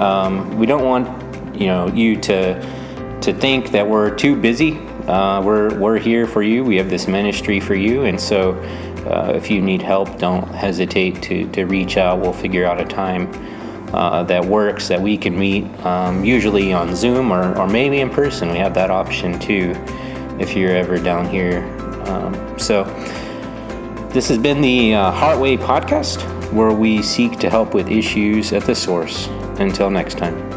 um, 0.00 0.56
we 0.56 0.64
don't 0.64 0.84
want 0.84 1.06
you 1.54 1.66
know 1.66 1.88
you 1.88 2.16
to 2.22 3.18
to 3.20 3.32
think 3.34 3.70
that 3.72 3.86
we're 3.86 4.14
too 4.14 4.34
busy 4.34 4.87
uh, 5.08 5.42
we're, 5.42 5.76
we're 5.78 5.98
here 5.98 6.26
for 6.26 6.42
you. 6.42 6.62
We 6.62 6.76
have 6.76 6.90
this 6.90 7.08
ministry 7.08 7.60
for 7.60 7.74
you. 7.74 8.04
And 8.04 8.20
so 8.20 8.52
uh, 9.06 9.32
if 9.34 9.50
you 9.50 9.62
need 9.62 9.80
help, 9.80 10.18
don't 10.18 10.46
hesitate 10.48 11.22
to, 11.22 11.48
to 11.52 11.64
reach 11.64 11.96
out. 11.96 12.20
We'll 12.20 12.34
figure 12.34 12.66
out 12.66 12.80
a 12.80 12.84
time 12.84 13.30
uh, 13.94 14.22
that 14.24 14.44
works 14.44 14.86
that 14.88 15.00
we 15.00 15.16
can 15.16 15.38
meet, 15.38 15.64
um, 15.86 16.24
usually 16.24 16.74
on 16.74 16.94
Zoom 16.94 17.32
or, 17.32 17.56
or 17.58 17.66
maybe 17.66 18.00
in 18.00 18.10
person. 18.10 18.50
We 18.50 18.58
have 18.58 18.74
that 18.74 18.90
option 18.90 19.38
too 19.38 19.72
if 20.38 20.54
you're 20.54 20.76
ever 20.76 20.98
down 20.98 21.26
here. 21.26 21.62
Um, 22.06 22.58
so 22.58 22.84
this 24.12 24.28
has 24.28 24.36
been 24.36 24.60
the 24.60 24.94
uh, 24.94 25.12
Heartway 25.12 25.56
podcast 25.56 26.22
where 26.52 26.72
we 26.72 27.02
seek 27.02 27.38
to 27.38 27.48
help 27.48 27.72
with 27.72 27.88
issues 27.88 28.52
at 28.52 28.64
the 28.64 28.74
source. 28.74 29.26
Until 29.58 29.90
next 29.90 30.18
time. 30.18 30.47